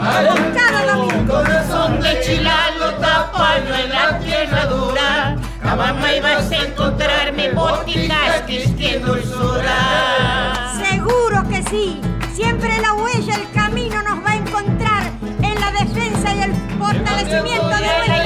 Cada 0.00 0.94
domingo. 0.94 1.34
Corazón 1.34 2.00
de 2.00 2.20
chilalo 2.22 2.94
tapaño 2.94 3.74
en 3.74 3.90
la 3.90 4.18
tierra 4.18 4.66
dura. 4.66 5.36
La 5.62 5.76
mamá 5.76 6.14
ibas 6.14 6.50
a 6.50 6.56
encontrarme 6.64 7.52
boticas 7.52 8.42
quisquiendo 8.46 9.14
el 9.14 9.24
sudar. 9.24 10.80
Seguro 10.82 11.46
que 11.48 11.62
sí. 11.64 12.00
Siempre 12.34 12.80
la 12.80 12.94
huella, 12.94 13.34
el 13.34 13.50
camino 13.52 14.02
nos 14.02 14.24
va 14.24 14.30
a 14.30 14.36
encontrar 14.36 15.02
en 15.42 15.60
la 15.60 15.70
defensa 15.72 16.32
y 16.34 16.42
el 16.42 16.54
fortalecimiento 16.78 17.68
de 17.68 17.80
nuestra 17.80 18.02
anda 18.02 18.14
de 18.16 18.19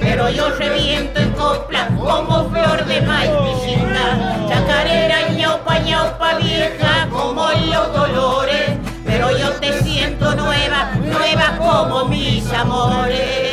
pero 0.00 0.30
yo 0.30 0.48
reviento 0.50 1.20
en 1.20 1.30
copla 1.32 1.88
como 1.98 2.48
flor 2.50 2.84
de 2.86 3.00
maíz. 3.02 3.30
Chacarera, 4.48 5.28
ñaupa, 5.30 5.78
ñaupa 5.80 6.34
vieja 6.36 7.08
como 7.10 7.46
los 7.50 7.92
dolores, 7.92 8.70
pero 9.04 9.36
yo 9.36 9.50
te 9.52 9.82
siento 9.82 10.34
nueva, 10.34 10.92
nueva 11.04 11.56
como 11.58 12.06
mis 12.06 12.50
amores. 12.52 13.45